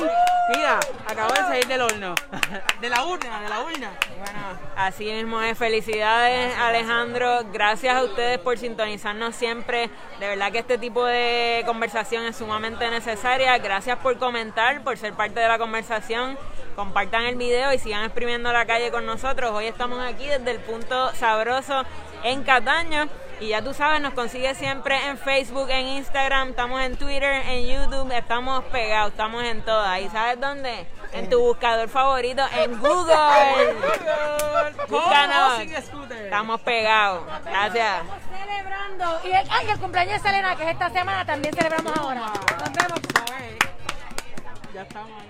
[0.54, 2.14] mira, acabo de salir del horno,
[2.80, 3.90] de la urna, de la urna.
[4.18, 4.40] Bueno,
[4.76, 5.58] así mismo es.
[5.58, 7.40] Felicidades, Alejandro.
[7.52, 9.90] Gracias a ustedes por sintonizarnos siempre.
[10.20, 13.58] De verdad que este tipo de conversación es sumamente necesaria.
[13.58, 16.38] Gracias por comentar, por ser parte de la conversación.
[16.76, 19.50] Compartan el video y sigan exprimiendo la calle con nosotros.
[19.50, 21.82] Hoy estamos aquí desde el punto sabroso
[22.22, 23.08] en Cataño.
[23.40, 27.66] Y ya tú sabes, nos consigues siempre en Facebook, en Instagram, estamos en Twitter, en
[27.66, 30.00] YouTube, estamos pegados, estamos en todas.
[30.00, 30.86] ¿Y sabes dónde?
[31.12, 33.14] En tu buscador favorito, en Google.
[34.88, 35.60] Búscanos.
[36.10, 37.24] Estamos pegados.
[37.44, 38.02] Gracias.
[38.02, 39.20] Estamos celebrando.
[39.24, 42.20] Y el, ay, el cumpleaños de Selena, que es esta semana, también celebramos ahora.
[42.20, 43.00] Nos vemos.
[44.74, 45.27] Ya estamos ahí.